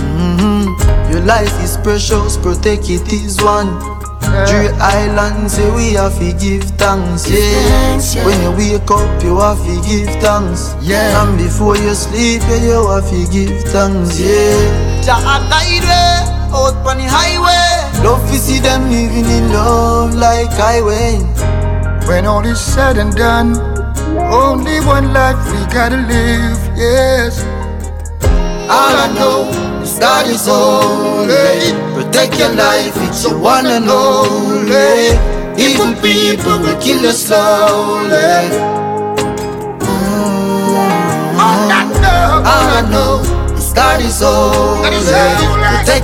Mm-hmm. 0.06 1.12
Your 1.12 1.22
life 1.22 1.52
is 1.62 1.76
precious, 1.78 2.36
protect 2.36 2.88
it 2.90 3.12
is 3.12 3.42
one. 3.42 3.80
Three 4.46 4.68
islands, 4.80 5.54
say 5.54 5.70
we 5.74 5.94
have 5.94 6.18
to 6.18 6.32
give 6.36 6.64
thanks, 6.76 7.24
yeah. 7.30 7.96
When 8.26 8.36
you 8.42 8.50
wake 8.52 8.90
up, 8.90 9.22
you 9.22 9.38
have 9.40 9.56
to 9.64 9.74
give 9.88 10.10
thanks, 10.20 10.74
yeah. 10.82 11.22
And 11.22 11.38
before 11.38 11.76
you 11.78 11.94
sleep, 11.94 12.42
you 12.60 12.86
have 12.90 13.08
to 13.08 13.26
give 13.32 13.62
thanks, 13.72 14.20
yeah. 14.20 15.00
Jah 16.56 16.72
guide 16.72 16.80
way 16.80 16.80
out 16.80 16.86
on 16.86 16.96
the 16.98 17.04
highway. 17.04 18.04
Love 18.04 18.26
to 18.30 18.38
see 18.38 18.60
them 18.60 18.90
living 18.90 19.24
in 19.24 19.52
love 19.52 20.14
like 20.14 20.50
highway. 20.52 21.18
when 22.08 22.26
all 22.26 22.44
is 22.44 22.60
said 22.60 22.98
and 22.98 23.14
done. 23.14 23.56
Only 24.16 24.80
one 24.80 25.12
life 25.12 25.36
we 25.52 25.58
gotta 25.72 25.96
live, 25.96 26.58
yes. 26.76 27.44
All 28.68 28.94
I 28.96 29.12
know 29.14 29.82
is 29.82 29.98
God 29.98 30.26
is 30.26 30.46
holy. 30.46 31.72
Protect 31.94 32.38
your 32.38 32.54
life, 32.54 32.94
it's 32.96 33.24
your 33.24 33.38
one 33.38 33.66
and 33.66 33.88
only. 33.88 34.72
Eh? 34.72 35.56
Evil 35.58 35.94
people 36.00 36.58
will 36.60 36.80
kill 36.80 37.02
you 37.02 37.12
slowly. 37.12 38.12
Eh? 38.12 38.50
Mm-hmm. 39.80 41.40
All 41.40 41.70
I 41.70 41.84
know, 42.00 42.42
All 42.44 42.68
I 42.76 42.90
know 42.90 43.35
is 43.76 43.76
God 43.76 44.00
is 44.00 44.20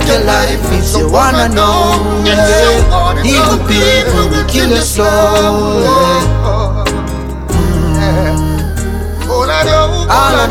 your 0.07 0.23
life, 0.25 0.61
it's 0.71 0.95
your. 0.97 1.09
Evil 3.25 3.57
people 3.67 4.29
will 4.29 4.45
kill 4.47 4.69
you 4.69 4.81
slowly. 4.81 5.87
all 9.29 9.49
I 9.49 9.63
know, 9.65 10.07
All 10.09 10.35
I 10.35 10.47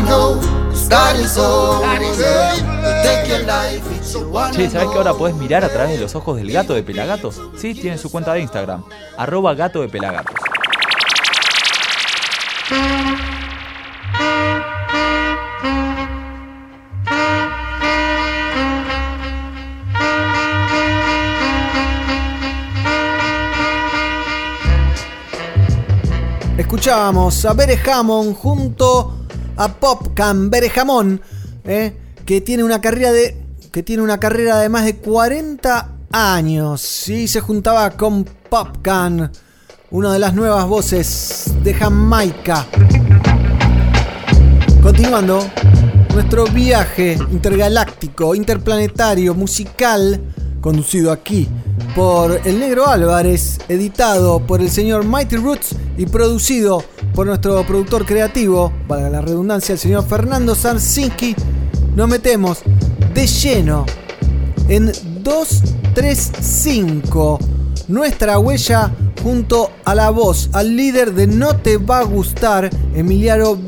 is 1.15 1.31
is 1.31 1.37
your 3.27 3.45
life, 3.45 3.83
Che, 4.53 4.63
and 4.63 4.71
¿sabés 4.71 4.89
que 4.89 4.97
ahora 4.97 5.13
podés 5.13 5.35
mirar 5.35 5.63
a 5.63 5.69
través 5.69 5.93
de 5.93 5.99
los 5.99 6.13
ojos 6.15 6.37
del 6.37 6.51
gato 6.51 6.73
de 6.73 6.83
Pelagatos? 6.83 7.41
Sí, 7.55 7.73
tiene 7.73 7.97
su 7.97 8.11
cuenta 8.11 8.33
de 8.33 8.41
Instagram, 8.41 8.83
arroba 9.17 9.53
gato 9.55 9.81
de 9.81 9.89
Pelagatos. 9.89 10.35
Escuchábamos 26.83 27.45
a 27.45 27.53
Bere 27.53 27.79
Hammond 27.89 28.35
junto 28.35 29.25
a 29.55 29.69
Popcan 29.69 30.49
Bere 30.49 30.69
Jamón, 30.69 31.21
eh, 31.63 31.95
que 32.25 32.41
tiene 32.41 32.61
una 32.61 32.81
carrera 32.81 33.13
de 33.13 33.37
que 33.71 33.83
tiene 33.83 34.03
una 34.03 34.19
carrera 34.19 34.59
de 34.59 34.67
más 34.67 34.83
de 34.83 34.97
40 34.97 35.91
años 36.11 37.07
y 37.07 37.29
se 37.29 37.39
juntaba 37.39 37.89
con 37.91 38.25
Popcan, 38.25 39.31
una 39.91 40.11
de 40.11 40.19
las 40.19 40.33
nuevas 40.33 40.67
voces 40.67 41.53
de 41.63 41.73
Jamaica. 41.73 42.67
Continuando 44.81 45.39
nuestro 46.13 46.47
viaje 46.47 47.17
intergaláctico, 47.31 48.35
interplanetario, 48.35 49.33
musical, 49.33 50.19
conducido 50.59 51.13
aquí 51.13 51.47
por 51.95 52.39
el 52.45 52.59
Negro 52.59 52.87
Álvarez, 52.87 53.59
editado 53.67 54.39
por 54.39 54.61
el 54.61 54.69
señor 54.69 55.03
Mighty 55.05 55.35
Roots 55.35 55.75
y 55.97 56.05
producido 56.07 56.83
por 57.13 57.27
nuestro 57.27 57.61
productor 57.65 58.05
creativo, 58.05 58.71
valga 58.87 59.09
la 59.09 59.19
redundancia, 59.21 59.73
el 59.73 59.79
señor 59.79 60.05
Fernando 60.05 60.55
Sarsinski, 60.55 61.35
nos 61.95 62.09
metemos 62.09 62.59
de 63.13 63.27
lleno 63.27 63.85
en 64.67 64.91
235, 65.23 67.39
nuestra 67.87 68.39
huella 68.39 68.91
junto 69.21 69.69
a 69.85 69.93
la 69.93 70.09
voz, 70.09 70.49
al 70.53 70.75
líder 70.75 71.13
de 71.13 71.27
No 71.27 71.57
Te 71.57 71.77
Va 71.77 71.99
a 71.99 72.03
Gustar, 72.03 72.71
Emiliano, 72.95 73.59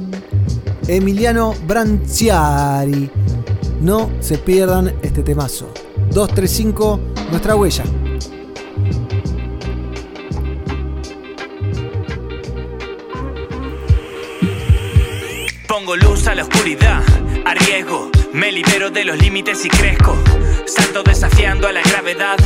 Emiliano 0.87 1.53
Branciari. 1.67 3.11
No 3.81 4.09
se 4.19 4.37
pierdan 4.37 4.93
este 5.01 5.21
temazo. 5.21 5.67
235, 6.11 6.99
nuestra 7.29 7.55
huella. 7.55 7.83
Pongo 15.85 15.97
luz 15.97 16.25
a 16.25 16.33
la 16.33 16.41
oscuridad, 16.41 17.03
arriesgo, 17.45 18.09
me 18.33 18.51
libero 18.51 18.89
de 18.89 19.05
los 19.05 19.19
límites 19.19 19.63
y 19.65 19.69
crezco. 19.69 20.17
Salto 20.65 21.03
desafiando 21.03 21.67
a 21.67 21.71
la 21.71 21.83
gravedad, 21.83 22.37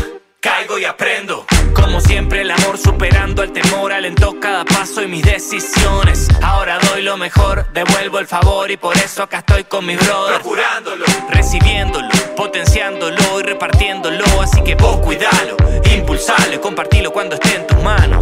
caigo 0.42 0.78
y 0.78 0.84
aprendo. 0.84 1.46
Como 1.74 2.02
siempre 2.02 2.42
el 2.42 2.52
amor 2.52 2.78
superando 2.78 3.42
el 3.42 3.54
temor, 3.54 3.94
alentó 3.94 4.38
cada 4.42 4.66
paso 4.66 5.02
y 5.04 5.08
mis 5.08 5.24
decisiones. 5.24 6.28
Ahora 6.42 6.80
doy 6.80 7.02
lo 7.02 7.16
mejor, 7.16 7.66
devuelvo 7.72 8.20
el 8.20 8.28
favor 8.28 8.72
y 8.72 8.76
por 8.76 8.98
eso 8.98 9.24
acá 9.24 9.38
estoy 9.38 9.64
con 9.64 9.86
mis 9.86 9.98
brothers. 10.06 10.40
Procurándolo, 10.40 11.06
recibiéndolo, 11.30 12.10
potenciándolo 12.36 13.40
y 13.40 13.44
repartiéndolo. 13.44 14.26
Así 14.42 14.62
que 14.64 14.76
vos 14.76 14.98
cuidalo, 14.98 15.56
impulsalo 15.96 16.56
y 16.56 16.58
compartilo 16.58 17.14
cuando 17.14 17.36
esté 17.36 17.56
en 17.56 17.68
tus 17.68 17.82
manos. 17.82 18.19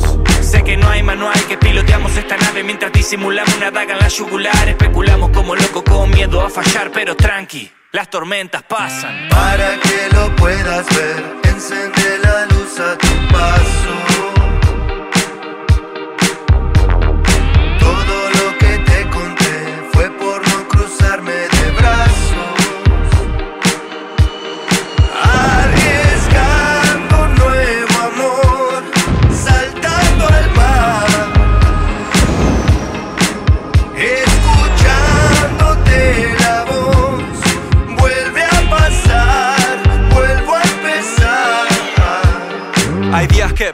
Sé 0.48 0.64
que 0.64 0.78
no 0.78 0.88
hay 0.88 1.04
manual 1.04 1.38
que 1.50 1.58
piloteamos 1.58 2.16
esta 2.16 2.38
nave 2.38 2.64
mientras 2.64 2.94
disimulamos 2.94 3.54
una 3.58 3.70
daga 3.70 3.92
en 3.96 4.00
la 4.00 4.08
yugular. 4.08 4.70
Especulamos 4.70 5.32
como 5.32 5.54
loco 5.58 5.84
con 5.84 6.10
miedo 6.10 6.40
a 6.40 6.50
fallar, 6.50 6.90
pero 6.94 7.18
tranqui, 7.18 7.70
las 7.92 8.10
tormentas 8.10 8.64
pasan. 8.64 9.28
Para 9.30 9.78
que 9.82 10.08
lo 10.16 10.34
puedas 10.38 10.86
ver, 10.96 11.36
encende 11.54 12.20
la 12.24 12.46
luz 12.46 12.80
a 12.80 12.98
tu 12.98 13.28
paso. 13.30 14.17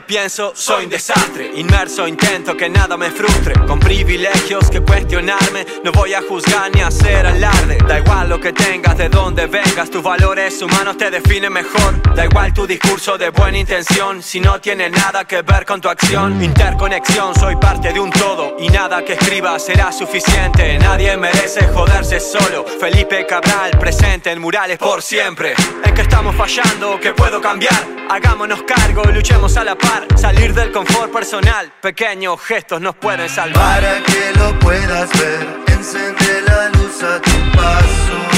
Pienso, 0.04 0.52
soy 0.54 0.84
un 0.84 0.90
desastre. 0.90 1.52
Inmerso, 1.56 2.06
intento 2.06 2.56
que 2.56 2.68
nada 2.68 2.96
me 2.96 3.10
frustre. 3.10 3.54
Con 3.66 3.80
privilegios 3.80 4.70
que 4.70 4.80
cuestionarme, 4.80 5.66
no 5.82 5.92
voy 5.92 6.14
a 6.14 6.22
juzgar 6.22 6.70
ni 6.74 6.80
hacer 6.80 7.26
alarde. 7.26 7.78
Da 7.86 7.98
igual 7.98 8.28
lo 8.28 8.40
que 8.40 8.52
tengas, 8.52 8.96
de 8.96 9.08
dónde 9.08 9.46
vengas, 9.46 9.90
tus 9.90 10.02
valores 10.02 10.60
humanos 10.62 10.96
te 10.96 11.10
definen 11.10 11.52
mejor. 11.52 12.14
Da 12.14 12.24
igual 12.24 12.52
tu 12.52 12.66
discurso 12.66 13.18
de 13.18 13.30
buena 13.30 13.58
intención, 13.58 14.22
si 14.22 14.40
no 14.40 14.60
tiene 14.60 14.90
nada 14.90 15.24
que 15.24 15.42
ver 15.42 15.64
con 15.64 15.80
tu 15.80 15.88
acción. 15.88 16.42
Interconexión, 16.42 17.34
soy 17.34 17.56
parte 17.56 17.92
de 17.92 18.00
un 18.00 18.10
todo 18.10 18.56
y 18.58 18.68
nada 18.68 19.04
que 19.04 19.14
escriba 19.14 19.58
será 19.58 19.92
suficiente. 19.92 20.78
Nadie 20.78 21.16
merece 21.16 21.66
joderse 21.68 22.20
solo. 22.20 22.64
Felipe 22.80 23.26
Cabral, 23.26 23.78
presente 23.78 24.30
en 24.30 24.40
murales 24.40 24.78
por 24.78 25.02
siempre. 25.02 25.54
¿En 25.84 25.94
que 25.94 26.02
estamos 26.02 26.34
fallando? 26.36 26.98
¿Que 27.00 27.12
puedo 27.12 27.40
cambiar? 27.40 27.94
Hagámonos 28.08 28.62
cargo, 28.62 29.02
luchemos 29.04 29.56
a 29.56 29.64
la 29.64 29.76
Salir 30.16 30.54
del 30.54 30.72
confort 30.72 31.12
personal, 31.12 31.72
pequeños 31.80 32.40
gestos 32.40 32.80
nos 32.80 32.94
pueden 32.96 33.28
salvar. 33.28 33.80
Para 33.80 34.02
que 34.02 34.38
lo 34.38 34.58
puedas 34.58 35.10
ver, 35.18 35.46
encende 35.68 36.42
la 36.46 36.68
luz 36.70 37.02
a 37.02 37.20
tu 37.20 37.56
paso. 37.56 38.33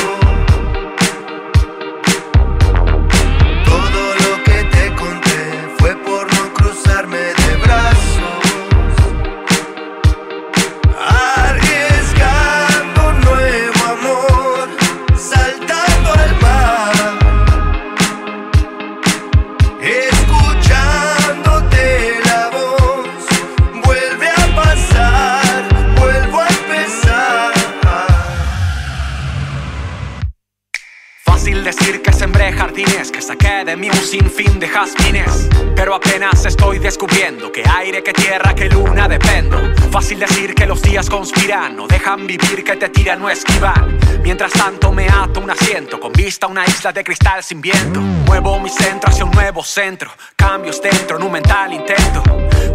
Sinfín 34.18 34.58
de 34.58 34.68
jazmines. 34.68 35.48
Pero 35.74 35.94
apenas 35.94 36.44
estoy 36.46 36.78
descubriendo 36.78 37.52
que 37.52 37.62
aire, 37.68 38.02
que 38.02 38.12
tierra, 38.12 38.54
que 38.54 38.68
luna 38.68 39.08
dependo. 39.08 39.58
Fácil 39.90 40.18
decir 40.18 40.54
que 40.54 40.66
los 40.66 40.80
días 40.80 41.10
conspiran, 41.10 41.76
no 41.76 41.86
dejan 41.86 42.26
vivir, 42.26 42.64
que 42.64 42.76
te 42.76 42.88
tiran, 42.88 43.20
no 43.20 43.28
esquivan. 43.28 43.98
Mientras 44.22 44.52
tanto 44.52 44.90
me 44.90 45.06
ato 45.08 45.40
un 45.40 45.50
asiento, 45.50 46.00
con 46.00 46.12
vista 46.12 46.46
a 46.46 46.48
una 46.48 46.64
isla 46.64 46.92
de 46.92 47.04
cristal 47.04 47.42
sin 47.42 47.60
viento. 47.60 48.00
Muevo 48.00 48.58
mi 48.58 48.70
centro 48.70 49.10
hacia 49.10 49.24
un 49.24 49.32
nuevo 49.32 49.62
centro, 49.62 50.10
cambios 50.34 50.80
dentro 50.80 51.18
en 51.18 51.22
un 51.22 51.32
mental 51.32 51.74
intento. 51.74 52.22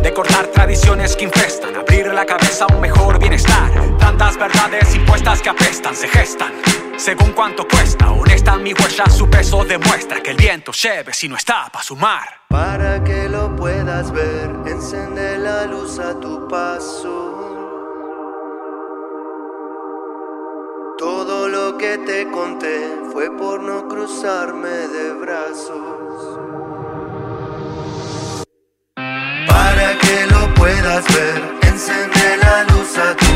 De 0.03 0.13
cortar 0.13 0.47
tradiciones 0.47 1.15
que 1.15 1.23
infestan, 1.25 1.75
abrir 1.75 2.07
la 2.07 2.25
cabeza 2.25 2.65
a 2.65 2.73
un 2.73 2.81
mejor 2.81 3.19
bienestar. 3.19 3.71
Tantas 3.97 4.37
verdades 4.37 4.93
impuestas 4.93 5.41
que 5.41 5.49
apestan, 5.49 5.95
se 5.95 6.07
gestan. 6.07 6.51
Según 6.97 7.31
cuánto 7.31 7.67
cuesta. 7.67 8.11
Honesta 8.11 8.57
mi 8.57 8.73
huella, 8.73 9.05
su 9.09 9.29
peso 9.29 9.63
demuestra 9.65 10.21
que 10.21 10.31
el 10.31 10.37
viento 10.37 10.71
lleve 10.71 11.13
si 11.13 11.27
no 11.27 11.35
está 11.35 11.69
para 11.71 11.83
sumar. 11.83 12.41
Para 12.49 13.03
que 13.03 13.29
lo 13.29 13.55
puedas 13.55 14.11
ver, 14.11 14.49
encende 14.65 15.37
la 15.37 15.65
luz 15.65 15.99
a 15.99 16.19
tu 16.19 16.47
paso. 16.47 17.37
Todo 20.97 21.47
lo 21.47 21.77
que 21.77 21.97
te 21.97 22.29
conté 22.29 22.95
fue 23.11 23.35
por 23.35 23.63
no 23.63 23.87
cruzarme 23.87 24.69
de 24.69 25.13
brazos. 25.13 26.39
Para 29.47 29.97
que 29.97 30.27
lo 30.27 30.53
puedas 30.53 31.03
ver, 31.13 31.41
encende 31.63 32.37
la 32.37 32.63
luz 32.65 32.97
a 32.97 33.15
tu 33.15 33.30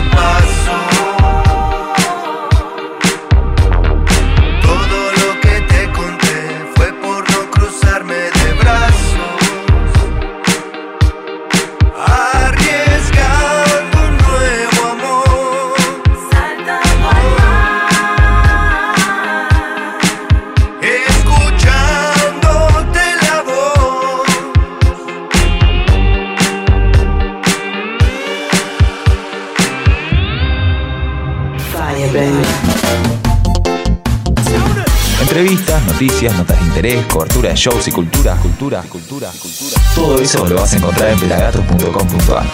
noticias, 36.05 36.37
notas 36.37 36.59
de 36.59 36.65
interés, 36.67 37.05
cobertura 37.07 37.49
de 37.49 37.55
shows 37.55 37.87
y 37.87 37.91
cultura, 37.91 38.35
cultura, 38.37 38.83
cultura, 38.83 39.31
cultura. 39.31 39.81
Todo 39.95 40.19
eso 40.19 40.47
lo 40.47 40.55
vas 40.55 40.73
a 40.73 40.77
encontrar 40.77 41.09
en 41.09 41.19
pelagato.com.ar. 41.19 42.45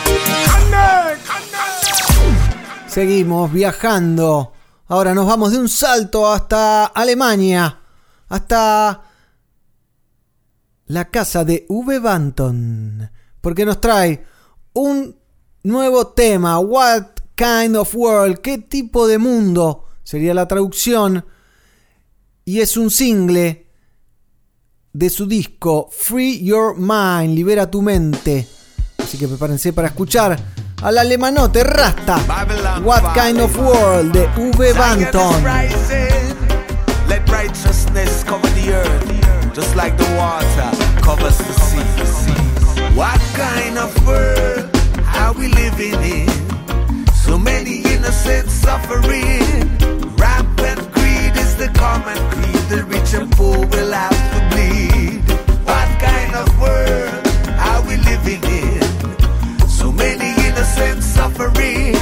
Seguimos 2.87 3.51
viajando. 3.51 4.53
Ahora 4.87 5.13
nos 5.13 5.27
vamos 5.27 5.51
de 5.51 5.57
un 5.57 5.67
salto 5.67 6.31
hasta 6.31 6.85
Alemania. 6.85 7.77
Hasta 8.29 9.01
la 10.85 11.09
casa 11.09 11.43
de 11.43 11.65
V. 11.67 11.99
Banton. 11.99 13.11
Porque 13.41 13.65
nos 13.65 13.81
trae 13.81 14.25
un 14.73 15.13
nuevo 15.63 16.07
tema. 16.07 16.57
What 16.59 17.03
kind 17.35 17.75
of 17.75 17.93
world? 17.95 18.37
¿Qué 18.37 18.59
tipo 18.59 19.07
de 19.07 19.17
mundo? 19.17 19.87
Sería 20.03 20.33
la 20.33 20.47
traducción. 20.47 21.25
Y 22.45 22.59
es 22.59 22.75
un 22.77 22.89
single 22.89 23.67
de 24.93 25.09
su 25.09 25.25
disco 25.25 25.89
Free 25.91 26.43
Your 26.43 26.75
Mind. 26.77 27.35
Libera 27.35 27.69
tu 27.69 27.81
mente. 27.81 28.47
Así 28.97 29.17
que 29.17 29.27
prepárense 29.27 29.73
para 29.73 29.89
escuchar 29.89 30.37
al 30.81 30.97
alemanote 30.97 31.63
Rasta. 31.63 32.17
What 32.83 33.13
kind 33.13 33.39
of 33.39 33.55
world 33.57 34.11
de 34.11 34.27
V. 34.35 34.73
Banton. 34.73 35.43
Let 37.07 37.29
righteousness 37.29 38.23
cover 38.23 38.49
the 38.55 38.73
earth, 38.73 39.53
just 39.53 39.75
like 39.75 39.97
the 39.97 40.05
water 40.15 40.71
covers 41.01 41.37
the 41.37 41.53
sea. 41.53 41.83
What 42.95 43.19
kind 43.35 43.77
of 43.77 43.93
world 44.07 44.69
are 45.15 45.33
we 45.33 45.49
living 45.49 46.01
in? 46.03 46.27
So 47.13 47.37
many 47.37 47.81
innocent 47.83 48.49
suffering. 48.49 49.69
Rampant 50.17 50.50
the 51.61 51.69
common 51.77 52.17
creed. 52.31 52.63
The 52.73 52.83
rich 52.85 53.13
and 53.13 53.31
poor 53.31 53.55
will 53.55 53.91
have 53.91 54.21
to 54.33 54.39
bleed. 54.51 55.21
What 55.69 55.89
kind 56.07 56.33
of 56.41 56.47
world 56.59 57.21
are 57.69 57.81
we 57.87 57.97
living 58.11 58.43
in? 58.61 58.81
So 59.69 59.91
many 59.91 60.29
innocent 60.47 61.03
suffering. 61.03 61.93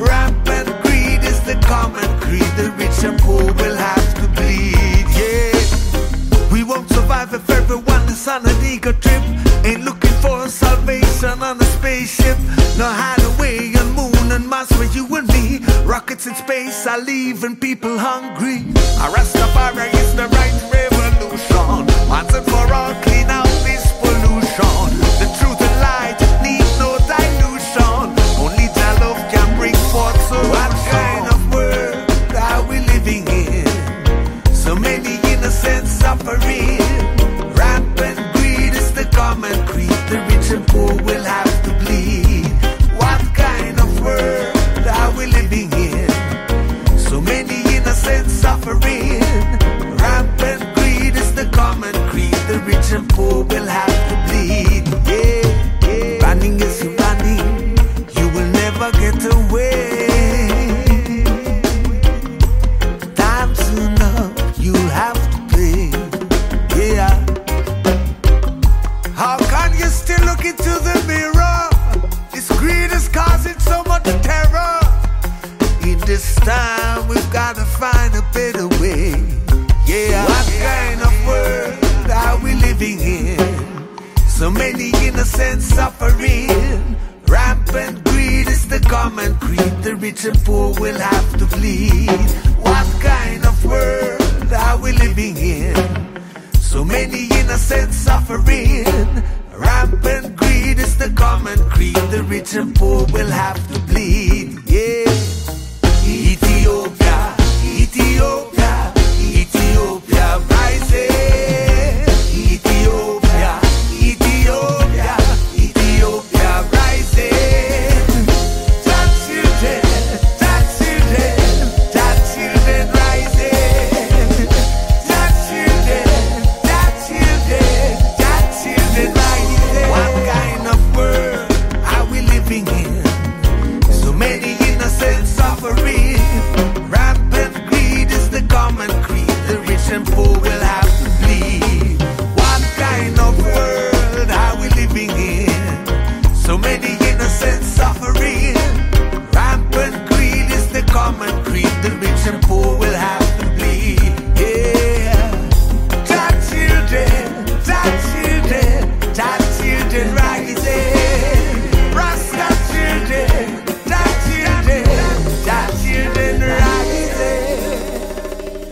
Rampant 0.00 0.68
greed 0.82 1.20
is 1.30 1.40
the 1.50 1.56
common 1.72 2.08
creed. 2.20 2.50
The 2.56 2.72
rich 2.80 3.04
and 3.04 3.18
poor 3.20 3.44
will 3.60 3.76
have 3.76 4.08
to 4.20 4.26
bleed. 4.36 5.06
Yeah. 5.20 6.50
We 6.50 6.64
won't 6.64 6.88
survive 6.88 7.34
if 7.34 7.50
everyone 7.50 8.04
is 8.08 8.26
on 8.26 8.46
an 8.48 8.64
ego 8.64 8.92
trip. 8.92 9.22
Ain't 9.68 9.84
looking 9.84 10.16
for 10.24 10.48
salvation 10.48 11.42
on 11.42 11.60
a 11.60 11.68
spaceship. 11.76 12.38
No 12.78 12.88
hideaway 13.00 13.75
moon 14.26 14.36
and 14.36 14.48
Mars 14.48 14.68
for 14.72 14.84
you 14.84 15.06
and 15.16 15.28
me. 15.28 15.60
Rockets 15.84 16.26
in 16.26 16.34
space 16.34 16.86
are 16.86 17.00
leaving 17.00 17.56
people 17.56 17.98
hungry. 17.98 18.58
Rastafari 19.14 19.92
is 19.94 20.14
the 20.14 20.26
right 20.28 20.56
revolution. 20.72 21.86
For 22.44 22.72
all, 22.72 22.94
clean 23.02 23.28
out 23.30 23.48
this 23.64 23.84
pollution. 24.00 24.88
The 25.20 25.28
truth 25.38 25.60
and 25.60 25.76
light 25.80 26.18
need 26.42 26.66
no 26.78 26.98
dilution. 27.10 28.06
Only 28.42 28.68
love 29.00 29.20
can 29.32 29.58
bring 29.58 29.76
forth 29.92 30.20
so 30.28 30.38
what 30.54 30.72
kind 30.90 31.26
of 31.32 31.52
world 31.52 32.34
are 32.36 32.62
we 32.68 32.80
living 32.80 33.26
in? 33.28 33.66
So 34.54 34.74
many 34.74 35.14
innocent 35.32 35.86
suffering. 35.86 36.78
Rampant 37.54 38.18
greed 38.34 38.74
is 38.74 38.92
the 38.92 39.08
common 39.12 39.66
creed. 39.66 39.98
The 40.10 40.18
rich 40.28 40.50
and 40.50 40.66
poor 40.68 40.94
will 41.02 41.15
tempo 52.88 53.42
will 53.42 53.66
have 53.66 53.95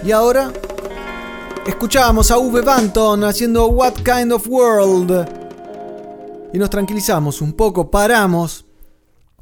Y 0.05 0.13
ahora 0.13 0.53
escuchábamos 1.67 2.31
a 2.31 2.39
Uwe 2.39 2.61
Banton 2.61 3.25
haciendo 3.25 3.69
What 3.69 3.95
Kind 4.05 4.33
of 4.33 4.47
World. 4.47 5.27
Y 6.53 6.59
nos 6.59 6.69
tranquilizamos 6.69 7.41
un 7.41 7.55
poco, 7.55 7.91
paramos, 7.91 8.67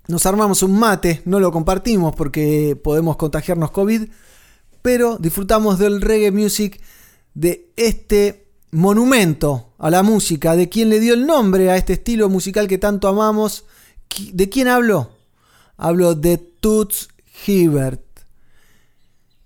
nos 0.06 0.24
armamos 0.24 0.62
un 0.62 0.78
mate, 0.78 1.20
no 1.24 1.40
lo 1.40 1.50
compartimos 1.50 2.14
porque 2.14 2.78
podemos 2.80 3.16
contagiarnos 3.16 3.72
COVID, 3.72 4.08
pero 4.82 5.16
disfrutamos 5.18 5.80
del 5.80 6.00
reggae 6.00 6.30
music 6.30 6.80
de 7.34 7.72
este 7.74 8.46
monumento 8.70 9.74
a 9.78 9.90
la 9.90 10.04
música, 10.04 10.54
de 10.54 10.68
quien 10.68 10.90
le 10.90 11.00
dio 11.00 11.14
el 11.14 11.26
nombre 11.26 11.72
a 11.72 11.76
este 11.76 11.94
estilo 11.94 12.28
musical 12.28 12.68
que 12.68 12.78
tanto 12.78 13.08
amamos. 13.08 13.64
¿De 14.32 14.48
quién 14.48 14.68
hablo? 14.68 15.10
Hablo 15.76 16.14
de 16.14 16.38
Toots 16.38 17.08
Hibbert, 17.46 18.11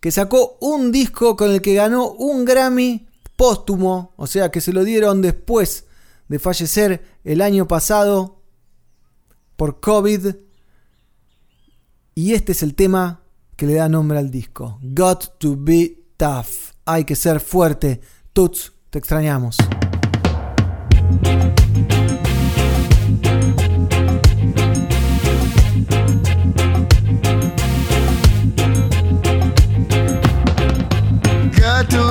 que 0.07 0.13
sacó 0.13 0.57
un 0.61 0.93
disco 0.93 1.35
con 1.35 1.51
el 1.51 1.61
que 1.61 1.75
ganó 1.75 2.13
un 2.13 2.45
Grammy 2.45 3.09
póstumo, 3.35 4.15
o 4.15 4.29
sea 4.29 4.53
que 4.53 4.61
se 4.61 4.73
lo 4.73 4.85
dieron 4.85 5.21
después 5.21 5.87
de 6.29 6.39
fallecer 6.39 7.03
el 7.25 7.41
año 7.41 7.67
pasado 7.67 8.41
por 9.57 9.81
COVID. 9.81 10.37
Y 12.15 12.35
este 12.35 12.53
es 12.53 12.63
el 12.63 12.77
tema 12.77 13.25
que 13.57 13.67
le 13.67 13.75
da 13.75 13.89
nombre 13.89 14.19
al 14.19 14.31
disco. 14.31 14.79
Got 14.81 15.39
to 15.39 15.57
be 15.59 16.05
tough. 16.17 16.71
Hay 16.85 17.05
que 17.05 17.17
ser 17.17 17.41
fuerte. 17.41 18.01
Toots, 18.33 18.75
te 18.91 19.01
extrañamos. 19.01 19.57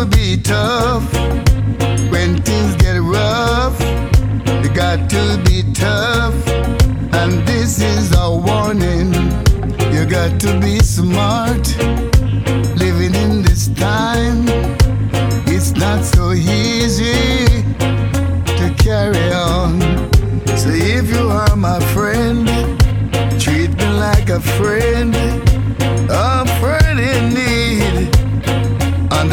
To 0.06 0.12
be 0.12 0.38
tough 0.38 1.12
when 2.12 2.40
things 2.44 2.76
get 2.76 3.02
rough. 3.02 3.80
You 4.62 4.70
got 4.70 5.10
to 5.10 5.42
be 5.46 5.64
tough, 5.74 6.36
and 6.48 7.48
this 7.48 7.82
is 7.82 8.14
a 8.16 8.30
warning. 8.30 9.14
You 9.92 10.06
got 10.06 10.40
to 10.42 10.60
be 10.60 10.78
smart. 10.80 11.66
Living 12.78 13.16
in 13.16 13.42
this 13.42 13.70
time, 13.70 14.46
it's 15.48 15.72
not 15.72 16.04
so 16.06 16.34
easy 16.34 17.64
to 17.80 18.76
carry 18.78 19.32
on. 19.34 19.82
So 20.56 20.70
if 20.70 21.10
you 21.10 21.30
are 21.30 21.56
my 21.56 21.80
friend, 21.96 22.46
treat 23.42 23.76
me 23.76 23.88
like 23.88 24.30
a 24.30 24.40
friend, 24.40 25.16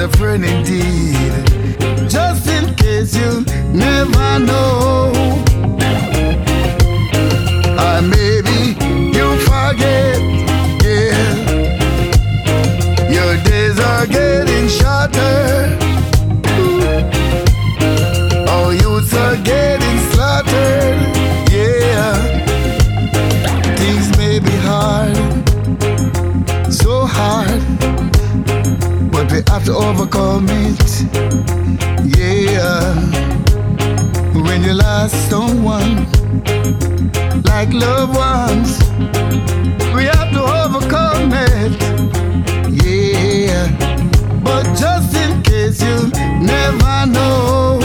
a 0.03 0.09
friend 0.17 0.45
indeed. 0.45 1.33
Just 2.11 2.49
in 2.49 2.75
case 2.75 3.15
you 3.15 3.45
never 3.73 4.39
know. 4.41 5.13
Or 7.79 8.03
maybe 8.03 8.75
you 9.17 9.27
forget, 9.47 10.19
yeah. 10.83 11.35
Your 13.17 13.37
days 13.45 13.79
are 13.79 14.07
getting 14.07 14.69
shorter. 14.69 15.92
Have 30.13 30.21
to 30.21 30.21
overcome 30.21 30.47
it. 30.49 31.03
Yeah, 32.17 32.95
when 34.43 34.63
you 34.63 34.75
lost 34.75 35.15
someone 35.31 36.07
like 37.45 37.73
loved 37.73 38.15
ones, 38.15 38.79
we 39.95 40.05
have 40.05 40.31
to 40.33 40.43
overcome 40.43 41.33
it. 41.33 41.73
Yeah, 42.85 43.69
but 44.43 44.65
just 44.77 45.17
in 45.17 45.43
case 45.43 45.83
you 45.83 46.11
never 46.41 47.07
know, 47.07 47.81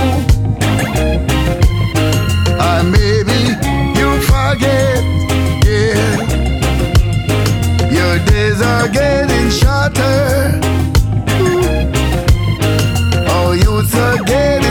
or 2.59 2.84
maybe 2.84 3.55
you 3.99 4.21
forget. 4.21 5.03
Yeah, 5.65 6.15
your 7.89 8.19
days 8.25 8.61
are 8.61 8.88
getting 8.89 9.49
shorter 9.49 10.96
today. 13.84 14.66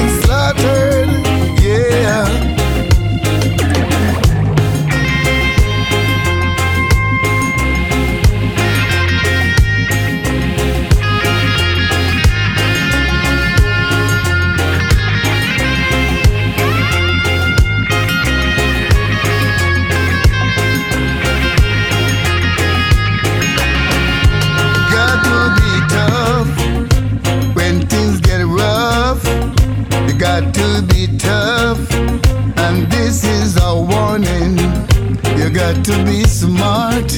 Be 36.05 36.24
smart. 36.24 37.11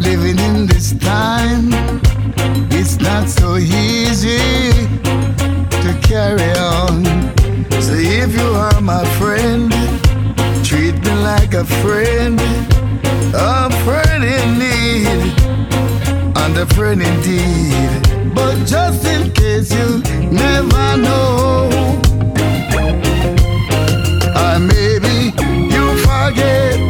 Living 0.00 0.38
in 0.38 0.66
this 0.66 0.92
time, 0.94 1.70
it's 2.70 2.98
not 3.00 3.28
so 3.28 3.56
easy 3.56 4.38
to 5.82 5.98
carry 6.02 6.52
on. 6.58 7.04
So 7.82 7.94
if 7.94 8.32
you 8.34 8.48
are 8.64 8.80
my 8.80 9.04
friend, 9.18 9.70
treat 10.64 10.94
me 11.04 11.12
like 11.22 11.54
a 11.54 11.64
friend, 11.82 12.40
a 13.34 13.70
friend 13.84 14.24
in 14.24 14.58
need 14.58 15.32
and 16.36 16.56
a 16.56 16.66
friend 16.74 17.02
indeed. 17.02 18.34
But 18.34 18.66
just 18.66 19.04
in 19.06 19.32
case 19.32 19.72
you 19.72 20.02
never 20.30 20.96
know, 20.96 21.68
or 24.42 24.58
maybe 24.58 25.32
you 25.74 25.84
forget, 26.06 26.85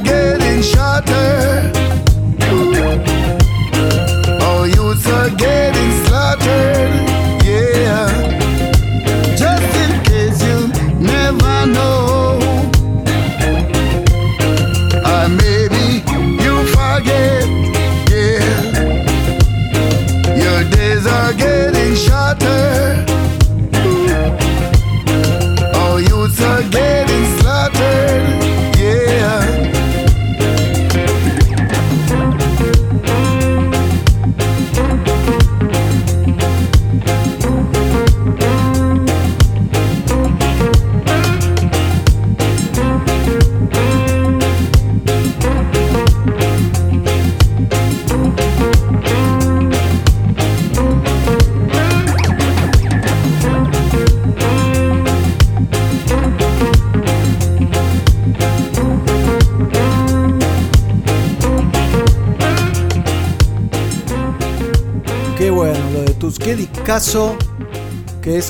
getting 0.00 0.62
shorter. 0.62 1.01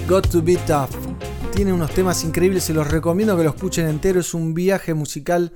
Got 0.09 0.29
to 0.31 0.43
Be 0.43 0.57
Tough. 0.67 0.91
Tiene 1.55 1.73
unos 1.73 1.93
temas 1.93 2.25
increíbles, 2.25 2.65
se 2.65 2.75
los 2.75 2.91
recomiendo 2.91 3.37
que 3.37 3.45
lo 3.45 3.51
escuchen 3.51 3.89
entero. 3.89 4.21
Es 4.21 4.35
un 4.35 4.55
viaje 4.55 4.95
musical 4.95 5.53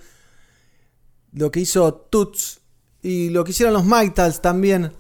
lo 1.33 1.51
que 1.51 1.61
hizo 1.61 1.93
Toots 1.93 2.61
y 3.03 3.31
lo 3.31 3.45
que 3.45 3.51
hicieron 3.51 3.75
los 3.75 3.85
Maitals 3.85 4.41
también 4.41 4.93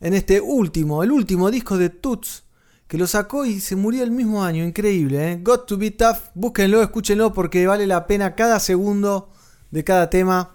en 0.00 0.14
este 0.14 0.40
último, 0.40 1.02
el 1.04 1.12
último 1.12 1.50
disco 1.50 1.78
de 1.78 1.88
Toots, 1.90 2.42
que 2.88 2.98
lo 2.98 3.06
sacó 3.06 3.44
y 3.44 3.60
se 3.60 3.76
murió 3.76 4.02
el 4.02 4.10
mismo 4.10 4.42
año, 4.44 4.64
increíble. 4.64 5.32
¿eh? 5.32 5.38
Got 5.42 5.66
to 5.66 5.76
be 5.78 5.92
tough, 5.92 6.16
búsquenlo, 6.34 6.82
escúchenlo 6.82 7.32
porque 7.32 7.66
vale 7.66 7.86
la 7.86 8.06
pena 8.06 8.34
cada 8.34 8.58
segundo 8.58 9.30
de 9.70 9.84
cada 9.84 10.10
tema. 10.10 10.50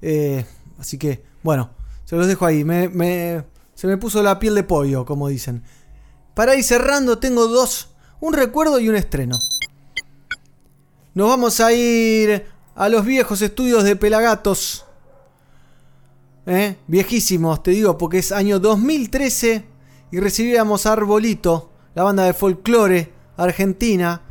Eh, 0.00 0.44
así 0.78 0.96
que, 0.98 1.24
bueno, 1.42 1.70
se 2.04 2.16
los 2.16 2.26
dejo 2.28 2.46
ahí. 2.46 2.64
Me, 2.64 2.88
me- 2.88 3.44
se 3.74 3.86
me 3.86 3.96
puso 3.96 4.22
la 4.22 4.38
piel 4.38 4.54
de 4.54 4.62
pollo, 4.62 5.04
como 5.06 5.28
dicen. 5.28 5.62
Para 6.34 6.54
ir 6.54 6.64
cerrando, 6.64 7.18
tengo 7.18 7.46
dos: 7.46 7.90
un 8.20 8.32
recuerdo 8.32 8.80
y 8.80 8.88
un 8.88 8.96
estreno. 8.96 9.36
Nos 11.14 11.28
vamos 11.28 11.60
a 11.60 11.72
ir 11.72 12.46
a 12.74 12.88
los 12.88 13.04
viejos 13.04 13.42
estudios 13.42 13.84
de 13.84 13.96
Pelagatos. 13.96 14.84
¿Eh? 16.46 16.76
Viejísimos, 16.86 17.62
te 17.62 17.72
digo, 17.72 17.98
porque 17.98 18.18
es 18.18 18.32
año 18.32 18.58
2013 18.58 19.64
y 20.10 20.20
recibíamos 20.20 20.86
a 20.86 20.92
Arbolito, 20.92 21.70
la 21.94 22.02
banda 22.02 22.24
de 22.24 22.34
folclore 22.34 23.12
argentina, 23.36 24.22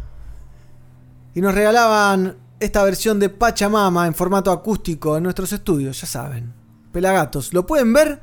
y 1.33 1.41
nos 1.41 1.53
regalaban 1.53 2.37
esta 2.59 2.83
versión 2.83 3.19
de 3.19 3.29
Pachamama 3.29 4.07
en 4.07 4.13
formato 4.13 4.51
acústico 4.51 5.15
en 5.15 5.23
nuestros 5.23 5.51
estudios, 5.53 6.01
ya 6.01 6.07
saben. 6.07 6.53
Pelagatos, 6.91 7.53
lo 7.53 7.65
pueden 7.65 7.93
ver 7.93 8.19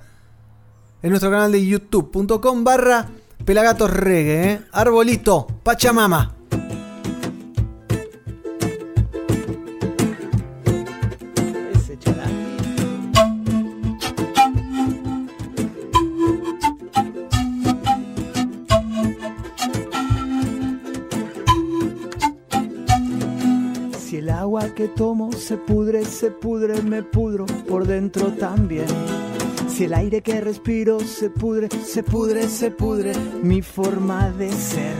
en 1.03 1.11
nuestro 1.11 1.31
canal 1.31 1.53
de 1.53 1.65
youtube.com 1.65 2.65
barra 2.65 3.09
Pelagatos 3.45 3.91
Reggae, 3.91 4.53
¿eh? 4.53 4.61
Arbolito, 4.73 5.47
Pachamama. 5.63 6.33
Si 23.99 24.17
el 24.17 24.31
agua 24.31 24.75
que 24.75 24.89
tomo 24.89 25.33
se 25.33 25.57
pudre, 25.57 26.05
se 26.05 26.31
pudre, 26.31 26.83
me 26.83 27.03
pudro 27.03 27.47
por 27.69 27.87
dentro 27.87 28.33
también. 28.33 28.87
Si 29.77 29.85
el 29.85 29.93
aire 29.93 30.23
que 30.23 30.41
respiro 30.41 31.01
se 31.01 31.29
pudre, 31.29 31.69
se 31.85 32.03
pudre, 32.03 32.49
se 32.49 32.71
pudre, 32.71 33.13
mi 33.43 33.61
forma 33.61 34.31
de 34.31 34.51
ser. 34.51 34.95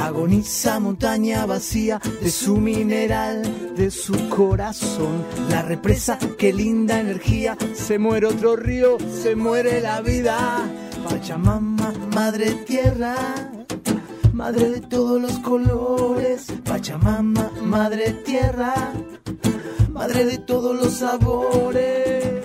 Agoniza 0.00 0.80
montaña 0.80 1.44
vacía 1.44 2.00
de 2.22 2.30
su 2.30 2.56
mineral, 2.56 3.74
de 3.76 3.90
su 3.90 4.30
corazón. 4.30 5.22
La 5.50 5.60
represa, 5.60 6.18
qué 6.38 6.50
linda 6.50 6.98
energía. 6.98 7.58
Se 7.74 7.98
muere 7.98 8.26
otro 8.26 8.56
río, 8.56 8.96
se 9.22 9.36
muere 9.36 9.82
la 9.82 10.00
vida. 10.00 10.66
Pachamama, 11.08 11.92
madre 12.14 12.50
tierra, 12.66 13.14
madre 14.32 14.70
de 14.70 14.80
todos 14.80 15.20
los 15.20 15.38
colores. 15.40 16.46
Pachamama, 16.64 17.50
madre 17.62 18.12
tierra, 18.24 18.92
madre 19.90 20.24
de 20.24 20.38
todos 20.38 20.74
los 20.76 20.94
sabores. 20.94 22.44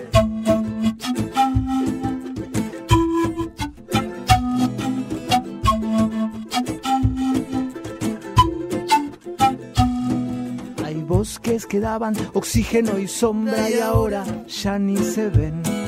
Hay 10.85 10.95
bosques 11.03 11.65
que 11.65 11.79
daban 11.79 12.15
oxígeno 12.33 12.99
y 12.99 13.07
sombra 13.07 13.69
y 13.69 13.79
ahora 13.79 14.25
ya 14.47 14.77
ni 14.77 14.97
se 14.97 15.29
ven. 15.29 15.78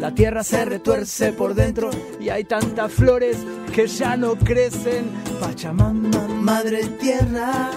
La 0.00 0.14
tierra 0.14 0.42
se 0.42 0.64
retuerce 0.64 1.34
por 1.34 1.54
dentro 1.54 1.90
y 2.18 2.30
hay 2.30 2.44
tantas 2.44 2.90
flores 2.90 3.36
que 3.74 3.86
ya 3.86 4.16
no 4.16 4.34
crecen. 4.34 5.10
Pachamama, 5.38 6.26
madre 6.26 6.86
tierra, 6.98 7.70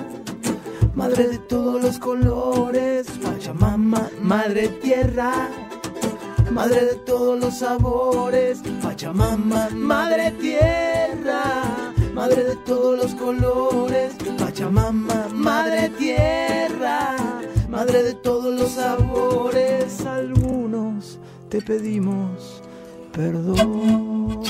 madre 0.96 1.28
de 1.28 1.38
todos 1.40 1.84
los 1.84 2.00
colores. 2.00 3.08
Pachamama, 3.22 4.10
madre 4.22 4.70
tierra, 4.70 5.50
madre 6.50 6.86
de 6.86 6.96
todos 7.06 7.38
los 7.42 7.60
sabores. 7.60 8.62
Pachamama, 8.82 9.68
madre 9.72 10.32
tierra, 10.32 11.44
madre 12.14 12.46
de 12.46 12.56
todos 12.56 13.04
los 13.04 13.16
colores. 13.16 14.14
Pachamama, 14.40 15.28
madre 15.34 15.90
tierra, 15.90 17.18
madre 17.68 18.02
de 18.02 18.14
todos 18.14 18.58
los 18.58 18.72
sabores. 18.72 20.06
Algunos 20.06 20.33
te 21.54 21.62
pedimos 21.62 22.64
perdón. 23.12 24.42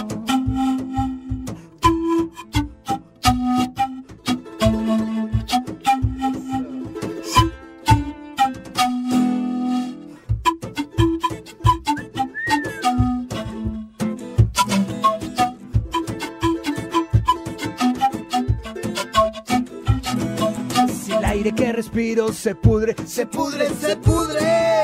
Si 20.87 21.11
el 21.11 21.25
aire 21.25 21.51
que 21.51 21.73
respiro 21.73 22.31
se 22.31 22.55
pudre, 22.55 22.95
se 23.05 23.25
pudre, 23.25 23.67
se 23.71 23.97
pudre. 23.97 24.82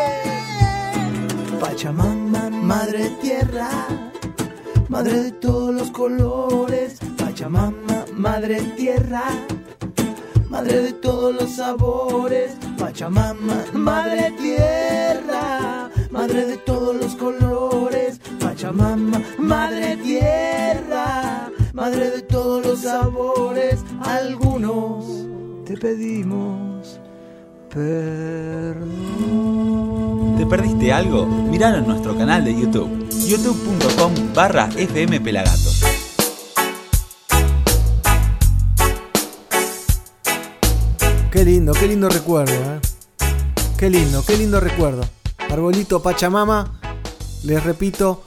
Pachamama, 1.80 2.50
madre 2.50 3.10
tierra, 3.22 3.70
madre 4.90 5.24
de 5.24 5.32
todos 5.32 5.74
los 5.74 5.90
colores. 5.92 7.00
Pachamama, 7.18 8.04
madre 8.16 8.60
tierra, 8.76 9.24
madre 10.50 10.82
de 10.82 10.92
todos 10.92 11.34
los 11.34 11.52
sabores. 11.56 12.58
Pachamama, 12.78 13.64
madre 13.72 14.34
tierra, 14.42 15.90
madre 16.12 16.48
de 16.48 16.58
todos 16.58 16.98
los 16.98 17.16
colores. 17.16 18.20
Pachamama, 18.42 19.22
madre 19.38 19.96
tierra, 20.04 21.50
madre 21.72 22.12
de 22.12 22.22
todos 22.24 22.66
los 22.66 22.80
sabores. 22.82 23.80
Algunos 24.02 25.06
te 25.64 25.78
pedimos 25.78 27.00
perdón. 27.70 28.90
¿Te 30.50 30.58
perdiste 30.58 30.92
algo? 30.92 31.28
Miralo 31.28 31.78
en 31.78 31.88
nuestro 31.88 32.18
canal 32.18 32.44
de 32.44 32.60
YouTube, 32.60 33.08
youtube.com 33.28 34.34
barra 34.34 34.68
FM 34.76 35.22
Pelagatos. 35.22 35.84
Qué 41.30 41.46
lindo, 41.46 41.72
qué 41.74 41.88
lindo 41.88 42.10
recuerdo, 42.10 42.54
¿eh? 42.54 42.80
Qué 43.78 43.92
lindo, 43.92 44.24
qué 44.26 44.38
lindo 44.38 44.60
recuerdo. 44.60 45.04
Arbolito 45.52 46.02
Pachamama, 46.02 46.80
les 47.44 47.64
repito, 47.64 48.24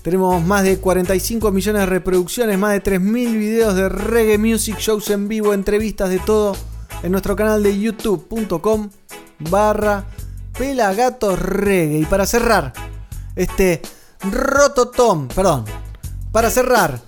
tenemos 0.00 0.42
más 0.42 0.62
de 0.62 0.78
45 0.78 1.50
millones 1.50 1.82
de 1.82 1.86
reproducciones, 1.86 2.58
más 2.58 2.72
de 2.72 2.82
3.000 2.82 3.38
videos 3.38 3.74
de 3.74 3.90
reggae 3.90 4.38
music, 4.38 4.78
shows 4.78 5.10
en 5.10 5.28
vivo, 5.28 5.52
entrevistas 5.52 6.08
de 6.08 6.20
todo 6.20 6.56
en 7.02 7.12
nuestro 7.12 7.36
canal 7.36 7.62
de 7.62 7.78
youtube.com 7.78 8.88
barra 9.50 10.06
Pelagatos 10.58 11.38
Reggae. 11.38 11.98
Y 11.98 12.04
para 12.06 12.26
cerrar, 12.26 12.72
este 13.34 13.82
Rototom, 14.30 15.28
perdón, 15.28 15.64
para 16.32 16.50
cerrar, 16.50 17.00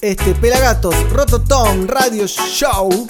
este 0.00 0.34
Pelagatos 0.34 0.94
Rototom 1.10 1.86
Radio 1.86 2.26
Show. 2.26 3.06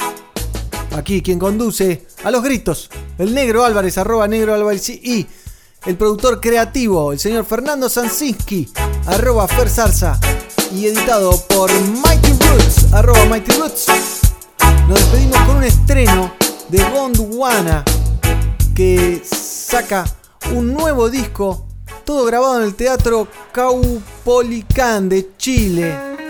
Aquí 0.97 1.23
quien 1.23 1.39
conduce 1.39 2.07
a 2.25 2.31
los 2.31 2.43
gritos, 2.43 2.91
el 3.19 3.35
negro 3.35 3.65
Álvarez, 3.65 3.99
arroba 3.99 4.27
negro 4.27 4.55
Álvarez 4.55 4.89
y 4.89 5.27
el 5.87 5.97
productor 5.97 6.41
creativo, 6.41 7.13
el 7.13 7.19
señor 7.19 7.45
Fernando 7.45 7.89
Sansinski, 7.89 8.69
arroba 9.07 9.47
Fer 9.47 9.69
Zarza 9.69 10.19
y 10.75 10.87
editado 10.87 11.31
por 11.49 11.71
Mighty 11.73 12.33
Roots, 12.33 12.93
arroba 12.93 13.25
Mighty 13.27 13.53
Roots. 13.53 13.87
Nos 14.89 14.99
despedimos 14.99 15.39
con 15.43 15.57
un 15.57 15.65
estreno 15.65 16.33
de 16.69 16.83
Gondwana 16.91 17.85
que 18.75 19.23
saca 19.69 20.07
un 20.55 20.73
nuevo 20.73 21.11
disco, 21.11 21.69
todo 22.07 22.25
grabado 22.25 22.61
en 22.61 22.65
el 22.65 22.75
Teatro 22.75 23.29
Caupolicán 23.53 25.11
de 25.11 25.37
Chile. 25.37 26.28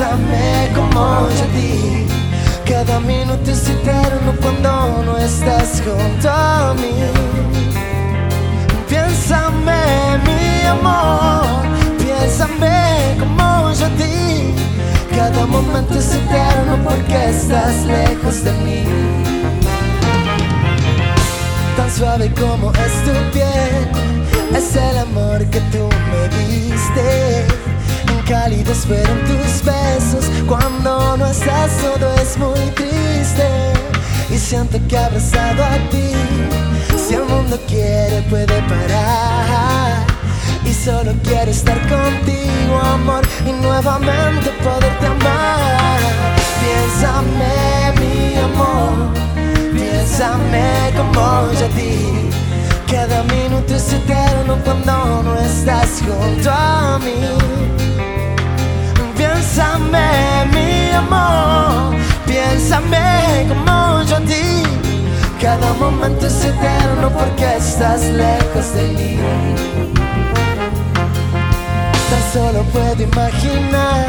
Piénsame 0.00 0.70
como 0.74 1.28
yo 1.28 1.44
a 1.44 1.52
ti. 1.54 2.06
Cada 2.66 3.00
minuto 3.00 3.50
es 3.50 3.68
eterno 3.68 4.32
cuando 4.40 5.02
no 5.04 5.18
estás 5.18 5.82
junto 5.84 6.30
a 6.30 6.74
mí. 6.74 6.94
Piénsame, 8.88 10.18
mi 10.24 10.66
amor, 10.66 11.44
piénsame 11.98 13.16
como 13.18 13.72
yo 13.72 13.86
a 13.86 13.90
ti. 13.90 14.54
Cada 15.14 15.46
momento 15.46 15.98
es 15.98 16.14
eterno 16.14 16.78
porque 16.84 17.28
estás 17.28 17.84
lejos 17.84 18.44
de 18.44 18.52
mí. 18.64 18.84
Tan 21.76 21.90
suave 21.90 22.32
como 22.34 22.72
es 22.72 23.04
tu 23.04 23.12
piel, 23.32 24.56
es 24.56 24.76
el 24.76 24.98
amor 24.98 25.44
que 25.50 25.60
tú 25.72 25.88
me 26.10 26.28
diste. 26.38 27.46
Cálidos 28.30 28.86
fueron 28.86 29.18
tus 29.24 29.64
besos 29.64 30.30
cuando 30.46 31.16
no 31.16 31.26
estás 31.26 31.68
todo 31.78 32.14
es 32.14 32.38
muy 32.38 32.60
triste. 32.76 33.72
Y 34.30 34.38
siento 34.38 34.78
que 34.86 34.96
abrazado 34.96 35.64
a 35.64 35.76
ti, 35.90 36.12
si 36.96 37.14
el 37.14 37.24
mundo 37.24 37.58
quiere 37.66 38.22
puede 38.30 38.62
parar. 38.68 40.06
Y 40.64 40.72
solo 40.72 41.12
quiero 41.24 41.50
estar 41.50 41.76
contigo, 41.88 42.78
amor, 42.80 43.22
y 43.44 43.50
nuevamente 43.50 44.50
poderte 44.62 45.06
amar. 45.06 45.98
Piénsame, 46.60 47.94
mi 47.98 48.36
amor, 48.36 49.12
piénsame 49.74 50.92
como 50.96 51.50
yo 51.52 51.66
a 51.66 51.68
ti. 51.70 52.30
Cada 52.88 53.24
minuto 53.24 53.74
es 53.74 53.92
eterno 53.92 54.56
cuando 54.62 55.24
no 55.24 55.34
estás 55.34 56.00
junto 56.06 56.48
a 56.48 56.96
mí. 57.00 57.99
Piénsame, 59.52 60.46
mi 60.52 60.92
amor, 60.92 61.96
piénsame 62.24 63.46
como 63.48 64.00
yo 64.04 64.16
a 64.16 64.20
ti. 64.20 64.62
Cada 65.40 65.72
momento 65.72 66.28
es 66.28 66.44
eterno 66.44 67.10
porque 67.10 67.56
estás 67.56 68.04
lejos 68.04 68.74
de 68.76 68.82
mí. 68.94 69.18
Tan 72.10 72.32
solo 72.32 72.62
puedo 72.72 73.02
imaginar 73.02 74.06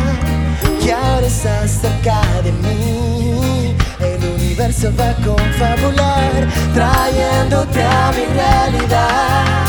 que 0.79 0.93
ahora 0.93 1.25
estás 1.25 1.71
cerca 1.71 2.21
de 2.43 2.51
mí. 2.51 3.75
El 3.99 4.23
universo 4.35 4.91
va 4.95 5.09
a 5.09 5.15
confabular, 5.15 6.47
trayéndote 6.75 7.83
a 7.83 8.11
mi 8.11 8.25
realidad. 8.31 9.65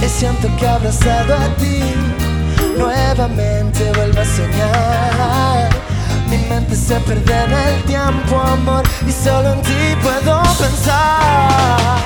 Y 0.00 0.08
siento 0.08 0.48
que 0.56 0.68
abrazado 0.68 1.34
a 1.34 1.48
ti, 1.56 1.82
nuevamente 2.78 3.92
vuelvo 3.94 4.20
a 4.20 4.24
soñar. 4.24 5.70
Mi 6.30 6.38
mente 6.48 6.76
se 6.76 6.98
pierde 7.00 7.44
en 7.44 7.52
el 7.52 7.82
tiempo, 7.84 8.38
amor, 8.38 8.84
y 9.06 9.12
solo 9.12 9.52
en 9.54 9.62
ti 9.62 9.96
puedo 10.02 10.42
pensar. 10.58 11.98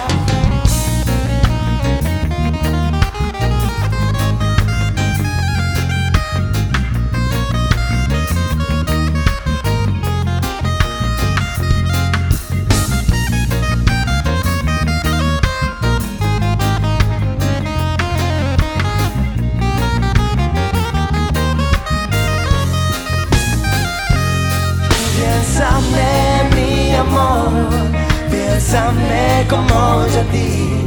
Piénsame 28.73 29.47
como 29.49 30.07
yo 30.07 30.21
a 30.21 30.33
ti. 30.33 30.85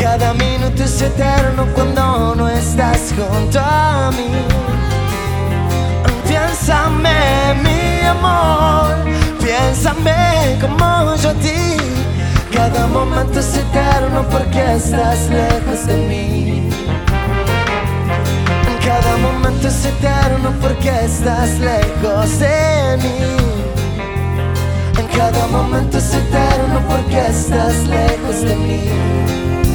Cada 0.00 0.32
minuto 0.34 0.84
es 0.84 1.02
eterno 1.02 1.66
cuando 1.74 2.34
no 2.36 2.48
estás 2.48 3.12
junto 3.16 3.58
a 3.58 4.12
mí. 4.12 4.30
Piénsame, 6.28 7.54
mi 7.64 8.06
amor, 8.06 8.94
piénsame 9.40 10.58
como 10.60 11.16
yo 11.16 11.32
ti. 11.34 11.76
Cada 12.52 12.86
momento 12.86 13.40
es 13.40 13.56
eterno 13.56 14.24
porque 14.30 14.74
estás 14.76 15.28
lejos 15.28 15.86
de 15.86 15.96
mí. 16.08 16.70
Cada 18.84 19.16
momento 19.16 19.66
es 19.66 19.84
eterno 19.84 20.52
porque 20.60 20.90
estás 21.04 21.58
lejos 21.58 22.38
de 22.38 22.98
mí. 23.02 23.85
Cada 25.16 25.46
momento 25.46 25.96
es 25.96 26.12
eterno 26.12 26.82
porque 26.86 27.18
estás 27.26 27.86
lejos 27.88 28.42
de 28.42 28.56
mí. 28.56 29.65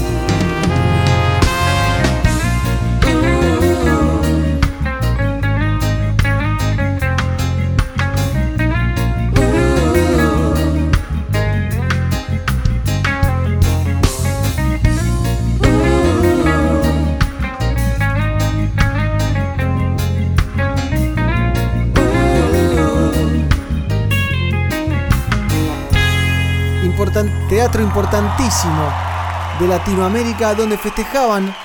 Teatro 27.71 27.87
importantísimo 27.87 28.91
de 29.57 29.65
Latinoamérica 29.65 30.53
donde 30.53 30.77
festejaban 30.77 31.55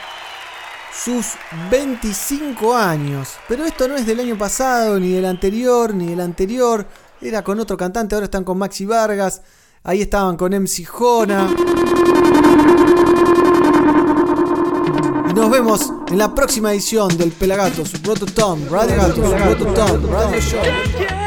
sus 0.95 1.33
25 1.69 2.77
años. 2.77 3.31
Pero 3.49 3.65
esto 3.65 3.89
no 3.89 3.97
es 3.97 4.07
del 4.07 4.21
año 4.21 4.39
pasado, 4.39 5.01
ni 5.01 5.11
del 5.11 5.25
anterior, 5.25 5.93
ni 5.93 6.07
del 6.07 6.21
anterior. 6.21 6.87
Era 7.21 7.43
con 7.43 7.59
otro 7.59 7.77
cantante, 7.77 8.15
ahora 8.15 8.27
están 8.27 8.45
con 8.45 8.57
Maxi 8.57 8.87
Vargas. 8.87 9.43
Ahí 9.83 10.01
estaban 10.03 10.37
con 10.37 10.53
MC 10.53 10.85
Jona. 10.87 11.49
Y 15.29 15.35
nos 15.35 15.51
vemos 15.51 15.93
en 16.07 16.19
la 16.19 16.33
próxima 16.33 16.73
edición 16.73 17.19
del 17.19 17.33
Pelagatos, 17.33 18.01
Roto 18.05 18.27
Tom, 18.27 18.61
Radio 18.71 18.97
Gatos, 18.97 19.41
Roto 19.41 19.65
Tom, 19.73 20.09
Radio 20.09 20.41
Show. 20.41 21.26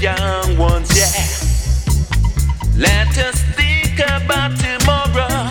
Young 0.00 0.56
ones, 0.56 0.88
yeah. 0.96 1.10
Let 2.76 3.18
us 3.18 3.42
think 3.56 3.98
about 3.98 4.56
tomorrow. 4.56 5.50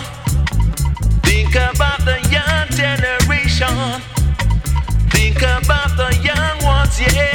Think 1.22 1.54
about 1.54 2.00
the 2.04 2.18
young 2.30 2.68
generation. 2.70 4.00
Think 5.10 5.42
about 5.42 5.96
the 5.96 6.16
young 6.22 6.64
ones, 6.64 6.98
yeah. 7.00 7.27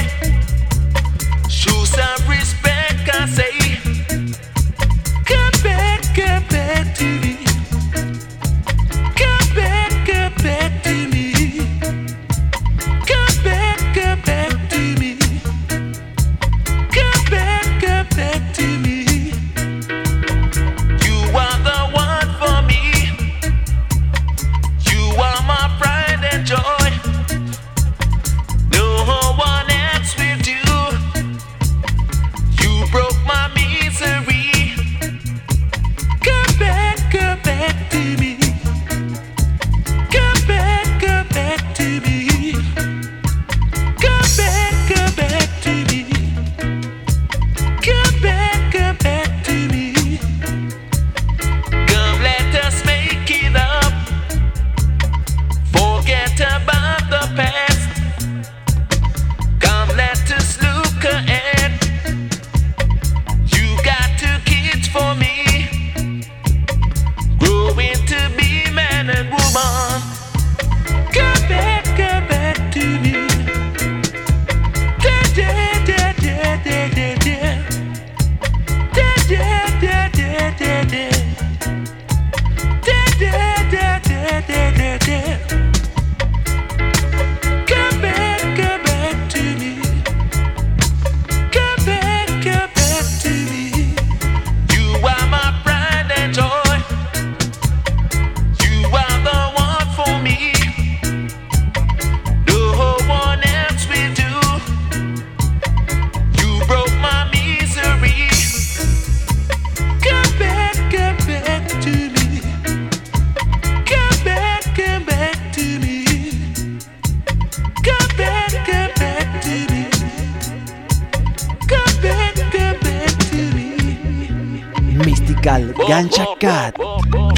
Gancha 125.88 126.26
Cat. 126.40 126.74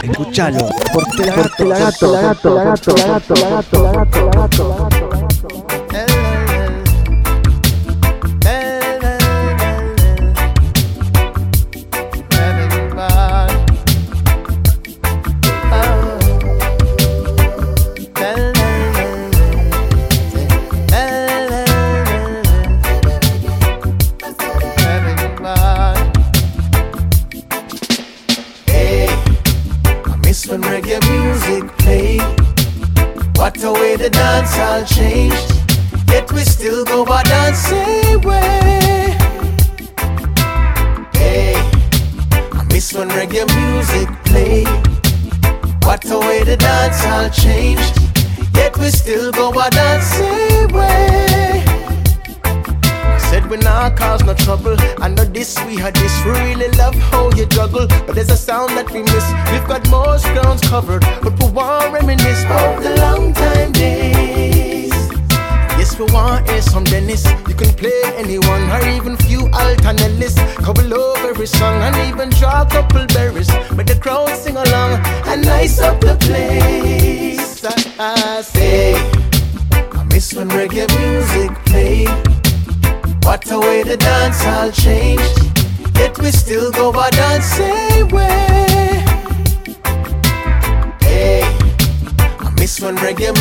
Escuchalo 0.03 0.69
por 0.93 1.05
Pelagato, 1.17 1.51
Pelagato, 1.57 2.07
Pelagato, 2.07 2.43
Pelagato, 2.43 2.95
Pelagato, 2.95 3.35
Pelagato, 3.35 3.71
Pelagato, 3.71 4.11
Pelagato. 4.11 4.86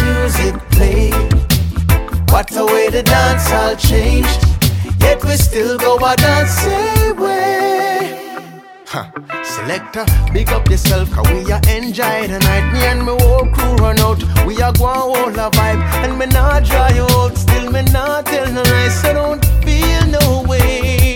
Music 0.06 0.56
played. 0.72 1.14
What 2.32 2.56
a 2.56 2.66
way 2.66 2.90
the 2.90 3.04
dance 3.04 3.52
all 3.52 3.76
changed. 3.76 4.42
Yet 5.00 5.24
we 5.24 5.36
still 5.38 5.78
go 5.78 5.98
our 6.00 6.16
dancing 6.16 7.16
way. 7.20 8.36
Huh. 8.88 9.06
Selector, 9.44 10.06
big 10.34 10.50
up 10.50 10.70
yourself, 10.70 11.12
cause 11.12 11.28
we 11.32 11.52
are 11.52 11.62
enjoy 11.78 12.28
the 12.28 12.40
night. 12.40 12.66
Me 12.74 12.80
and 12.92 13.04
my 13.08 13.16
whole 13.20 13.48
crew 13.54 13.76
run 13.76 14.00
out. 14.00 14.22
We 14.46 14.62
are 14.62 14.74
going 14.74 15.16
hold 15.16 15.38
a 15.46 15.50
vibe, 15.58 15.82
and 16.04 16.18
me 16.20 16.26
not 16.28 16.64
dry 16.66 16.92
you 17.00 17.08
out. 17.20 17.38
Still, 17.38 17.72
me 17.72 17.82
not 17.92 18.26
tell 18.26 18.52
no 18.52 18.62
lies, 18.62 19.02
so 19.02 19.14
don't 19.14 19.46
feel 19.64 20.06
no 20.08 20.44
way. 20.48 21.15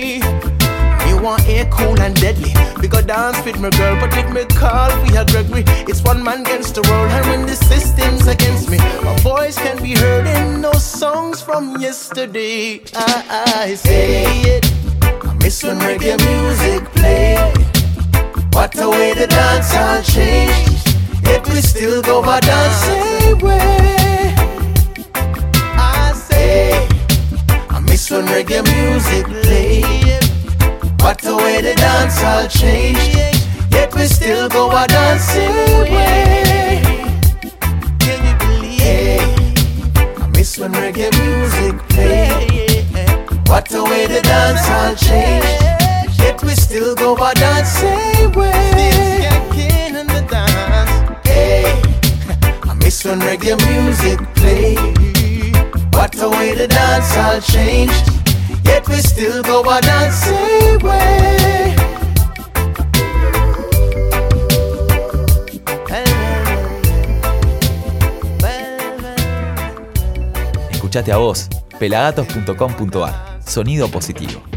Want 1.30 1.48
air 1.48 1.70
cool 1.72 2.02
and 2.02 2.16
deadly. 2.16 2.52
We 2.82 2.88
go 2.88 3.04
dance 3.04 3.46
with 3.46 3.60
my 3.60 3.70
girl, 3.70 3.96
but 4.02 4.10
with 4.16 4.34
me 4.34 4.46
call 4.46 4.90
we 5.04 5.16
are 5.16 5.26
Gregory. 5.26 5.64
It's 5.88 6.02
one 6.02 6.24
man 6.24 6.42
against 6.42 6.74
the 6.74 6.82
world, 6.90 7.12
and 7.12 7.24
when 7.28 7.46
the 7.46 7.54
system's 7.54 8.26
against 8.26 8.68
me, 8.68 8.80
my 9.04 9.16
voice 9.20 9.56
can 9.56 9.78
be 9.78 9.94
heard 9.94 10.26
in 10.26 10.64
those 10.64 10.84
songs 10.84 11.40
from 11.40 11.80
yesterday. 11.80 12.82
I, 12.96 13.62
I 13.62 13.76
say 13.76 14.24
it. 14.56 14.66
I 15.04 15.38
miss 15.44 15.62
when 15.62 15.78
reggae 15.78 16.18
music 16.18 16.90
played. 16.98 17.54
What 18.52 18.76
a 18.82 18.90
way 18.90 19.14
the 19.14 19.28
dance 19.28 19.72
all 19.76 20.02
changed. 20.02 20.98
Yet 21.26 21.48
we 21.48 21.62
still 21.62 22.02
go 22.02 22.24
our 22.24 22.42
dancing 22.42 23.38
way. 23.38 24.34
I 25.14 26.12
say, 26.16 26.88
I 27.70 27.80
miss 27.82 28.10
when 28.10 28.26
reggae 28.26 28.64
music 28.66 29.26
played. 29.44 30.09
What 31.02 31.26
a 31.26 31.36
way 31.36 31.62
the 31.62 31.76
dance 31.76 32.22
all 32.24 32.48
changed. 32.48 33.18
Yet 33.72 33.94
we 33.96 34.06
still 34.06 34.50
go 34.50 34.70
our 34.72 34.88
dancing 34.88 35.50
way. 35.92 36.82
Can 38.00 38.20
you 38.28 38.36
believe? 38.40 40.22
I 40.22 40.28
miss 40.34 40.58
when 40.58 40.74
reggae 40.74 41.12
music 41.24 41.76
played. 41.90 42.86
What 43.48 43.74
a 43.74 43.84
way 43.84 44.08
the 44.08 44.22
dance 44.22 44.68
all 44.70 44.96
changed. 44.96 46.20
Yet 46.20 46.44
we 46.44 46.54
still 46.56 46.96
go 46.96 47.16
our 47.18 47.34
dancing 47.34 48.32
way. 48.34 48.70
The 50.10 50.26
I 52.70 52.74
miss 52.84 53.04
when 53.06 53.20
reggae 53.22 53.58
music 53.70 54.20
played. 54.36 54.80
What 55.94 56.16
a 56.22 56.30
way 56.30 56.54
the 56.56 56.68
dance 56.68 57.16
all 57.18 57.40
changed. 57.42 58.29
Yet. 58.70 58.90
Escuchate 70.72 71.12
a 71.12 71.18
vos, 71.18 71.48
pelagatos.com.ar. 71.78 73.40
Sonido 73.46 73.88
positivo. 73.90 74.49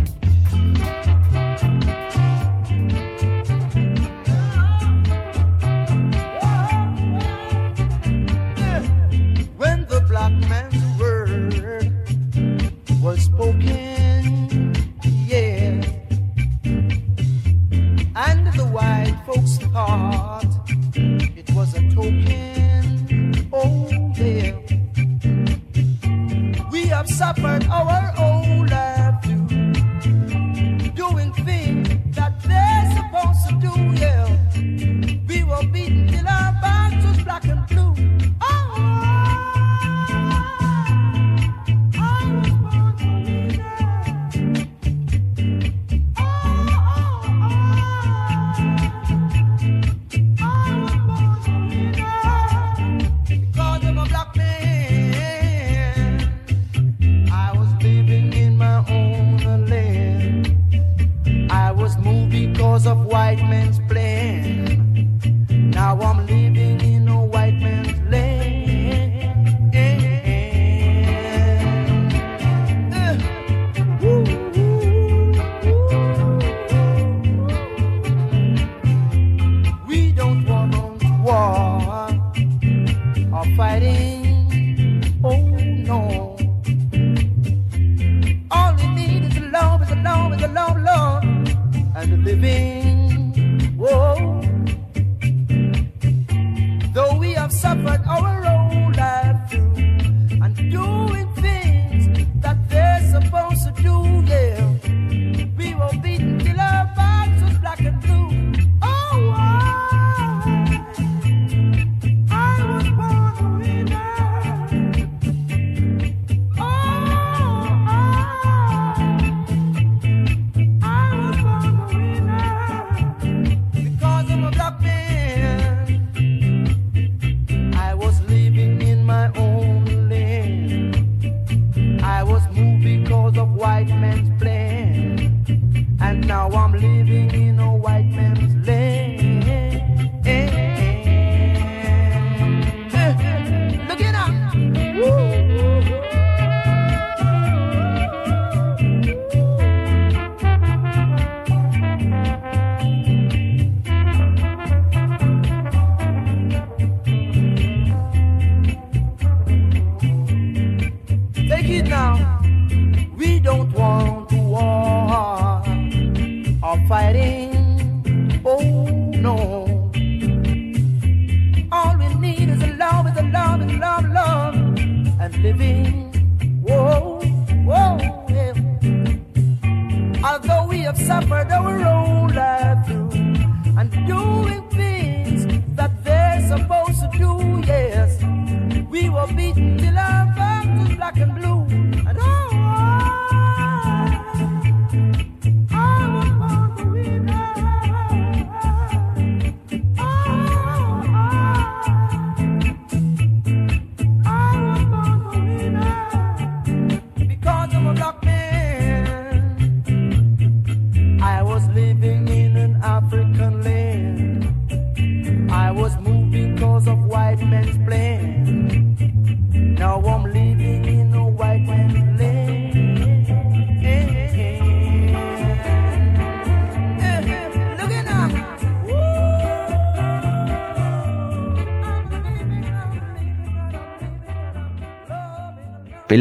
heart. 19.72 20.11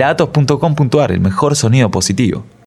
Pelagatos.com.ar, 0.02 1.12
el 1.12 1.20
mejor 1.20 1.56
sonido 1.56 1.92
positivo. 1.92 2.44